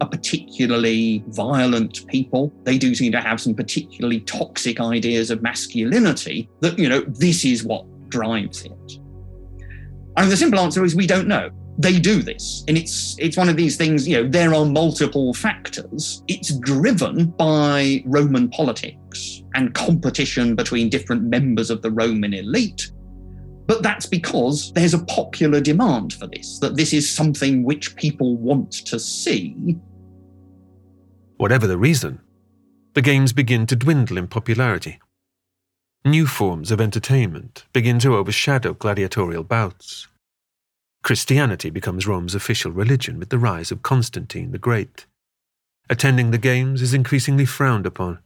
a 0.00 0.06
particularly 0.06 1.24
violent 1.28 2.06
people. 2.08 2.52
They 2.64 2.78
do 2.78 2.94
seem 2.94 3.12
to 3.12 3.20
have 3.20 3.40
some 3.40 3.54
particularly 3.54 4.20
toxic 4.20 4.80
ideas 4.80 5.30
of 5.30 5.42
masculinity 5.42 6.50
that, 6.60 6.78
you 6.78 6.88
know, 6.88 7.00
this 7.02 7.44
is 7.44 7.64
what 7.64 7.86
drives 8.10 8.64
it. 8.64 8.98
And 10.16 10.30
the 10.30 10.36
simple 10.36 10.60
answer 10.60 10.84
is 10.84 10.94
we 10.94 11.06
don't 11.06 11.28
know 11.28 11.50
they 11.78 11.98
do 11.98 12.22
this 12.22 12.64
and 12.68 12.78
it's 12.78 13.16
it's 13.18 13.36
one 13.36 13.48
of 13.48 13.56
these 13.56 13.76
things 13.76 14.06
you 14.06 14.16
know 14.16 14.28
there 14.28 14.54
are 14.54 14.64
multiple 14.64 15.34
factors 15.34 16.22
it's 16.28 16.56
driven 16.58 17.26
by 17.30 18.02
roman 18.06 18.48
politics 18.50 19.42
and 19.54 19.74
competition 19.74 20.54
between 20.54 20.88
different 20.88 21.22
members 21.24 21.70
of 21.70 21.82
the 21.82 21.90
roman 21.90 22.32
elite 22.32 22.92
but 23.66 23.82
that's 23.82 24.06
because 24.06 24.72
there's 24.72 24.94
a 24.94 25.04
popular 25.04 25.60
demand 25.60 26.12
for 26.12 26.26
this 26.26 26.58
that 26.58 26.76
this 26.76 26.92
is 26.92 27.08
something 27.08 27.62
which 27.62 27.96
people 27.96 28.36
want 28.36 28.72
to 28.72 28.98
see 28.98 29.76
whatever 31.36 31.66
the 31.66 31.78
reason 31.78 32.20
the 32.94 33.02
games 33.02 33.32
begin 33.32 33.66
to 33.66 33.76
dwindle 33.76 34.18
in 34.18 34.26
popularity 34.26 34.98
new 36.04 36.26
forms 36.26 36.70
of 36.70 36.80
entertainment 36.80 37.64
begin 37.72 37.98
to 37.98 38.14
overshadow 38.16 38.74
gladiatorial 38.74 39.42
bouts 39.42 40.08
Christianity 41.04 41.68
becomes 41.68 42.06
Rome's 42.06 42.34
official 42.34 42.72
religion 42.72 43.18
with 43.18 43.28
the 43.28 43.38
rise 43.38 43.70
of 43.70 43.82
Constantine 43.82 44.52
the 44.52 44.58
Great. 44.58 45.04
Attending 45.90 46.30
the 46.30 46.38
Games 46.38 46.80
is 46.80 46.94
increasingly 46.94 47.44
frowned 47.44 47.84
upon. 47.84 48.20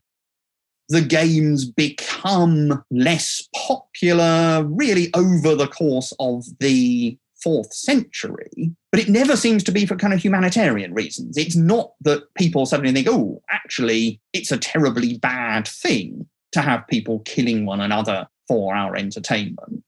The 0.89 1.03
Games 1.03 1.65
become 1.65 2.83
less 2.91 3.47
popular 3.55 4.65
really 4.65 5.11
over 5.15 5.55
the 5.55 5.69
course 5.69 6.13
of 6.19 6.45
the 6.61 7.19
fourth 7.43 7.73
century, 7.73 8.73
but 8.91 9.01
it 9.01 9.09
never 9.09 9.37
seems 9.37 9.63
to 9.65 9.73
be 9.73 9.87
for 9.87 9.97
kind 9.97 10.13
of 10.13 10.21
humanitarian 10.21 10.95
reasons. 10.95 11.37
It's 11.37 11.57
not 11.57 11.93
that 12.01 12.33
people 12.35 12.67
suddenly 12.67 12.93
think, 12.93 13.09
oh, 13.09 13.43
actually, 13.51 14.21
it's 14.33 14.51
a 14.51 14.59
terribly 14.59 15.19
bad 15.19 15.69
thing 15.69 16.27
to 16.53 16.63
have 16.63 16.89
people 16.89 17.21
killing 17.21 17.67
one 17.67 17.81
another 17.81 18.27
for 18.49 18.75
our 18.75 18.97
entertainment 18.97 19.85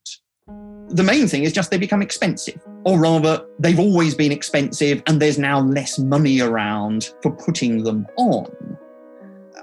the 0.90 1.02
main 1.04 1.28
thing 1.28 1.44
is 1.44 1.52
just 1.52 1.70
they 1.70 1.78
become 1.78 2.02
expensive. 2.02 2.60
Or 2.84 2.98
rather, 2.98 3.44
they've 3.58 3.78
always 3.78 4.14
been 4.14 4.32
expensive 4.32 5.02
and 5.06 5.20
there's 5.20 5.38
now 5.38 5.60
less 5.60 5.98
money 5.98 6.40
around 6.40 7.10
for 7.22 7.30
putting 7.30 7.84
them 7.84 8.06
on. 8.16 8.50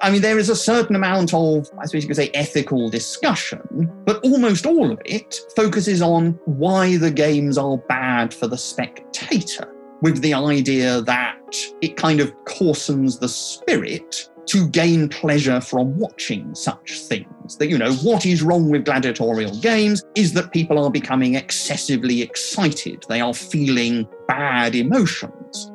I 0.02 0.12
mean, 0.12 0.22
there 0.22 0.38
is 0.38 0.50
a 0.50 0.56
certain 0.56 0.96
amount 0.96 1.34
of, 1.34 1.70
I 1.80 1.86
suppose 1.86 2.04
you 2.04 2.08
could 2.08 2.16
say, 2.16 2.32
ethical 2.34 2.90
discussion, 2.90 3.92
but 4.06 4.24
almost 4.24 4.66
all 4.66 4.92
of 4.92 5.02
it 5.06 5.40
focuses 5.56 6.02
on 6.02 6.40
why 6.46 6.98
the 6.98 7.12
games 7.12 7.58
are 7.58 7.78
bad 7.78 8.34
for 8.34 8.48
the 8.48 8.58
spectator, 8.58 9.74
with 10.02 10.22
the 10.22 10.34
idea 10.34 11.02
that 11.02 11.56
it 11.82 11.98
kind 11.98 12.20
of 12.20 12.34
coarsens 12.46 13.20
the 13.20 13.30
spirit 13.30 14.30
to 14.48 14.68
gain 14.70 15.10
pleasure 15.10 15.60
from 15.60 15.98
watching 15.98 16.56
such 16.56 17.00
things. 17.00 17.58
That, 17.58 17.68
you 17.68 17.78
know, 17.78 17.94
what 17.96 18.26
is 18.26 18.42
wrong 18.42 18.70
with 18.70 18.86
gladiatorial 18.86 19.60
games 19.60 20.04
is 20.16 20.34
that 20.34 20.54
people 20.54 20.84
are 20.84 20.90
becoming 20.90 21.36
excessively 21.36 22.22
excited. 22.22 23.04
They 23.10 23.22
are 23.22 23.34
feeling 23.34 24.08
bad 24.28 24.76
emotions. 24.76 25.72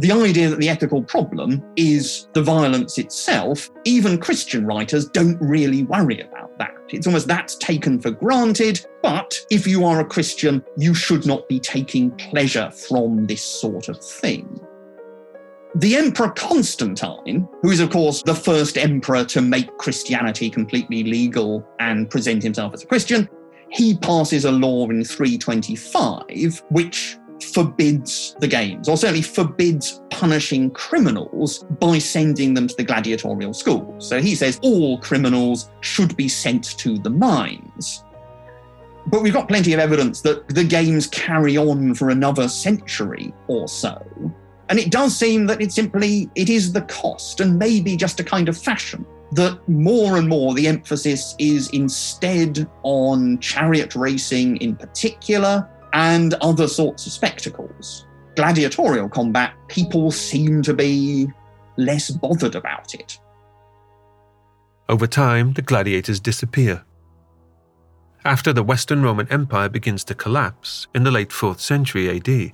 The 0.00 0.12
idea 0.12 0.48
that 0.48 0.60
the 0.60 0.68
ethical 0.68 1.02
problem 1.02 1.60
is 1.74 2.28
the 2.32 2.42
violence 2.42 2.98
itself, 2.98 3.68
even 3.84 4.18
Christian 4.18 4.64
writers 4.64 5.08
don't 5.08 5.38
really 5.40 5.82
worry 5.82 6.20
about 6.20 6.56
that. 6.58 6.74
It's 6.90 7.08
almost 7.08 7.26
that's 7.26 7.56
taken 7.56 8.00
for 8.00 8.12
granted, 8.12 8.86
but 9.02 9.44
if 9.50 9.66
you 9.66 9.84
are 9.84 9.98
a 9.98 10.04
Christian, 10.04 10.64
you 10.76 10.94
should 10.94 11.26
not 11.26 11.48
be 11.48 11.58
taking 11.58 12.12
pleasure 12.12 12.70
from 12.70 13.26
this 13.26 13.42
sort 13.42 13.88
of 13.88 14.00
thing. 14.00 14.60
The 15.74 15.96
Emperor 15.96 16.30
Constantine, 16.30 17.48
who 17.62 17.70
is, 17.70 17.80
of 17.80 17.90
course, 17.90 18.22
the 18.22 18.34
first 18.34 18.78
emperor 18.78 19.24
to 19.24 19.42
make 19.42 19.76
Christianity 19.78 20.48
completely 20.48 21.02
legal 21.02 21.66
and 21.80 22.08
present 22.08 22.42
himself 22.42 22.72
as 22.72 22.84
a 22.84 22.86
Christian, 22.86 23.28
he 23.70 23.96
passes 23.98 24.44
a 24.44 24.52
law 24.52 24.88
in 24.88 25.04
325 25.04 26.62
which 26.70 27.17
forbids 27.42 28.36
the 28.40 28.48
games, 28.48 28.88
or 28.88 28.96
certainly 28.96 29.22
forbids 29.22 30.02
punishing 30.10 30.70
criminals 30.70 31.64
by 31.80 31.98
sending 31.98 32.54
them 32.54 32.68
to 32.68 32.76
the 32.76 32.84
gladiatorial 32.84 33.54
schools. 33.54 34.08
So 34.08 34.20
he 34.20 34.34
says 34.34 34.58
all 34.62 34.98
criminals 34.98 35.70
should 35.80 36.16
be 36.16 36.28
sent 36.28 36.78
to 36.78 36.98
the 36.98 37.10
mines. 37.10 38.04
But 39.06 39.22
we've 39.22 39.32
got 39.32 39.48
plenty 39.48 39.72
of 39.72 39.80
evidence 39.80 40.20
that 40.22 40.48
the 40.48 40.64
games 40.64 41.06
carry 41.06 41.56
on 41.56 41.94
for 41.94 42.10
another 42.10 42.48
century 42.48 43.32
or 43.46 43.66
so. 43.66 44.04
And 44.68 44.78
it 44.78 44.90
does 44.90 45.16
seem 45.16 45.46
that 45.46 45.62
it 45.62 45.72
simply 45.72 46.28
it 46.34 46.50
is 46.50 46.72
the 46.72 46.82
cost 46.82 47.40
and 47.40 47.58
maybe 47.58 47.96
just 47.96 48.20
a 48.20 48.24
kind 48.24 48.48
of 48.48 48.58
fashion 48.58 49.06
that 49.32 49.66
more 49.68 50.16
and 50.18 50.28
more 50.28 50.54
the 50.54 50.66
emphasis 50.66 51.34
is 51.38 51.68
instead 51.70 52.68
on 52.82 53.38
chariot 53.40 53.94
racing 53.94 54.56
in 54.58 54.74
particular 54.76 55.68
and 55.92 56.34
other 56.34 56.68
sorts 56.68 57.06
of 57.06 57.12
spectacles. 57.12 58.06
Gladiatorial 58.36 59.08
combat, 59.08 59.54
people 59.68 60.10
seem 60.10 60.62
to 60.62 60.74
be 60.74 61.28
less 61.76 62.10
bothered 62.10 62.54
about 62.54 62.94
it. 62.94 63.18
Over 64.88 65.06
time, 65.06 65.52
the 65.52 65.62
gladiators 65.62 66.20
disappear. 66.20 66.84
After 68.24 68.52
the 68.52 68.62
Western 68.62 69.02
Roman 69.02 69.30
Empire 69.30 69.68
begins 69.68 70.04
to 70.04 70.14
collapse 70.14 70.86
in 70.94 71.04
the 71.04 71.10
late 71.10 71.30
4th 71.30 71.60
century 71.60 72.08
AD, 72.08 72.52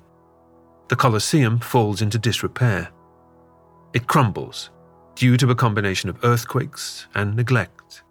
the 0.88 0.96
Colosseum 0.96 1.58
falls 1.58 2.02
into 2.02 2.18
disrepair. 2.18 2.90
It 3.92 4.06
crumbles 4.06 4.70
due 5.14 5.36
to 5.36 5.50
a 5.50 5.54
combination 5.54 6.10
of 6.10 6.24
earthquakes 6.24 7.06
and 7.14 7.36
neglect. 7.36 8.02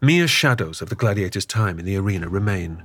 Mere 0.00 0.28
shadows 0.28 0.80
of 0.80 0.88
the 0.88 0.94
gladiators' 0.94 1.46
time 1.46 1.78
in 1.78 1.84
the 1.84 1.96
arena 1.96 2.28
remain 2.28 2.82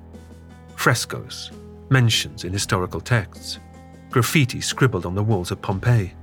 frescoes, 0.76 1.52
mentions 1.90 2.44
in 2.44 2.54
historical 2.54 3.02
texts, 3.02 3.60
graffiti 4.10 4.62
scribbled 4.62 5.06
on 5.06 5.16
the 5.16 5.24
walls 5.24 5.52
of 5.52 5.62
Pompeii, 5.62 6.14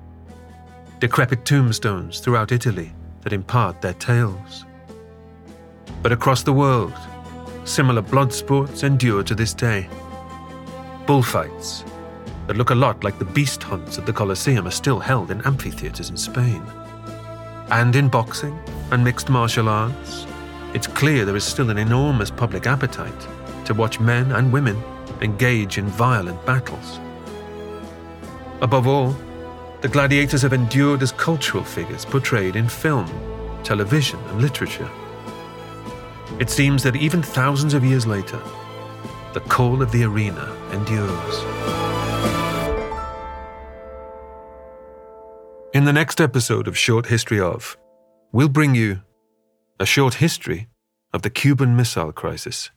decrepit 0.99 1.44
tombstones 1.44 2.20
throughout 2.20 2.53
Italy 2.53 2.92
that 3.22 3.32
impart 3.32 3.80
their 3.80 3.94
tales. 3.94 4.64
But 6.03 6.12
across 6.12 6.42
the 6.42 6.53
world, 6.53 6.94
similar 7.64 8.03
blood 8.03 8.32
sports 8.32 8.82
endure 8.82 9.22
to 9.22 9.34
this 9.34 9.55
day. 9.55 9.88
Bullfights, 11.07 11.84
that 12.46 12.57
look 12.57 12.70
a 12.70 12.74
lot 12.74 13.05
like 13.05 13.18
the 13.18 13.24
beast 13.24 13.62
hunts 13.62 13.99
at 13.99 14.07
the 14.07 14.12
Colosseum 14.12 14.66
are 14.66 14.70
still 14.70 14.99
held 14.99 15.30
in 15.30 15.42
amphitheatres 15.42 16.11
in 16.11 16.16
Spain. 16.16 16.62
And 17.70 17.94
in 17.94 18.09
boxing 18.09 18.59
and 18.90 19.05
mixed 19.05 19.28
martial 19.28 19.68
arts, 19.68 20.26
it's 20.72 20.86
clear 20.86 21.24
there 21.24 21.36
is 21.36 21.44
still 21.44 21.70
an 21.70 21.78
enormous 21.78 22.30
public 22.30 22.66
appetite 22.66 23.28
to 23.68 23.74
watch 23.74 24.00
men 24.00 24.32
and 24.32 24.50
women 24.50 24.82
engage 25.20 25.76
in 25.76 25.86
violent 25.86 26.44
battles. 26.46 26.98
Above 28.62 28.86
all, 28.86 29.14
the 29.82 29.88
gladiators 29.88 30.40
have 30.40 30.54
endured 30.54 31.02
as 31.02 31.12
cultural 31.12 31.62
figures 31.62 32.06
portrayed 32.06 32.56
in 32.56 32.66
film, 32.66 33.06
television, 33.62 34.18
and 34.30 34.40
literature. 34.40 34.90
It 36.40 36.48
seems 36.48 36.82
that 36.82 36.96
even 36.96 37.22
thousands 37.22 37.74
of 37.74 37.84
years 37.84 38.06
later, 38.06 38.40
the 39.34 39.40
call 39.40 39.82
of 39.82 39.92
the 39.92 40.02
arena 40.02 40.50
endures. 40.72 41.34
In 45.74 45.84
the 45.84 45.92
next 45.92 46.22
episode 46.22 46.66
of 46.66 46.78
Short 46.78 47.06
History 47.06 47.38
of, 47.38 47.76
we'll 48.32 48.48
bring 48.48 48.74
you 48.74 49.02
a 49.78 49.84
short 49.84 50.14
history 50.14 50.68
of 51.12 51.20
the 51.20 51.30
Cuban 51.30 51.76
Missile 51.76 52.12
Crisis. 52.12 52.70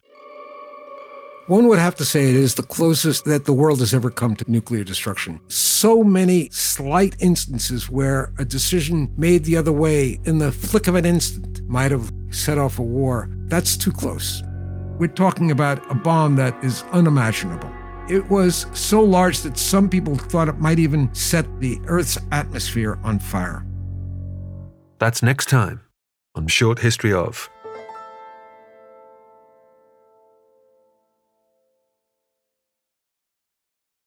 One 1.52 1.68
would 1.68 1.80
have 1.80 1.96
to 1.96 2.06
say 2.06 2.30
it 2.30 2.38
is 2.38 2.56
the 2.56 2.64
closest 2.64 3.26
that 3.26 3.44
the 3.44 3.52
world 3.52 3.80
has 3.80 3.94
ever 3.94 4.10
come 4.10 4.38
to 4.38 4.50
nuclear 4.50 4.86
destruction. 4.86 5.42
So 5.50 6.02
many 6.02 6.48
slight 6.50 7.18
instances 7.20 7.90
where 7.90 8.32
a 8.40 8.46
decision 8.46 9.14
made 9.18 9.44
the 9.44 9.58
other 9.58 9.74
way 9.74 10.18
in 10.24 10.38
the 10.38 10.54
flick 10.54 10.88
of 10.88 10.96
an 10.96 11.06
instant 11.06 11.60
might 11.68 11.92
have 11.92 12.10
set 12.30 12.58
off 12.58 12.80
a 12.80 12.84
war. 12.84 13.30
That's 13.50 13.76
too 13.76 13.92
close. 13.92 14.42
We're 14.98 15.08
talking 15.08 15.52
about 15.52 15.92
a 15.92 15.94
bomb 15.94 16.38
that 16.38 16.56
is 16.64 16.86
unimaginable. 16.94 17.70
It 18.08 18.30
was 18.30 18.66
so 18.72 19.02
large 19.02 19.42
that 19.42 19.58
some 19.58 19.90
people 19.90 20.16
thought 20.16 20.48
it 20.48 20.60
might 20.60 20.80
even 20.80 21.14
set 21.14 21.60
the 21.60 21.82
Earth's 21.88 22.18
atmosphere 22.32 22.98
on 23.04 23.20
fire. 23.20 23.66
That's 25.00 25.22
next 25.22 25.50
time 25.50 25.82
on 26.34 26.48
Short 26.48 26.80
History 26.80 27.12
of. 27.12 27.50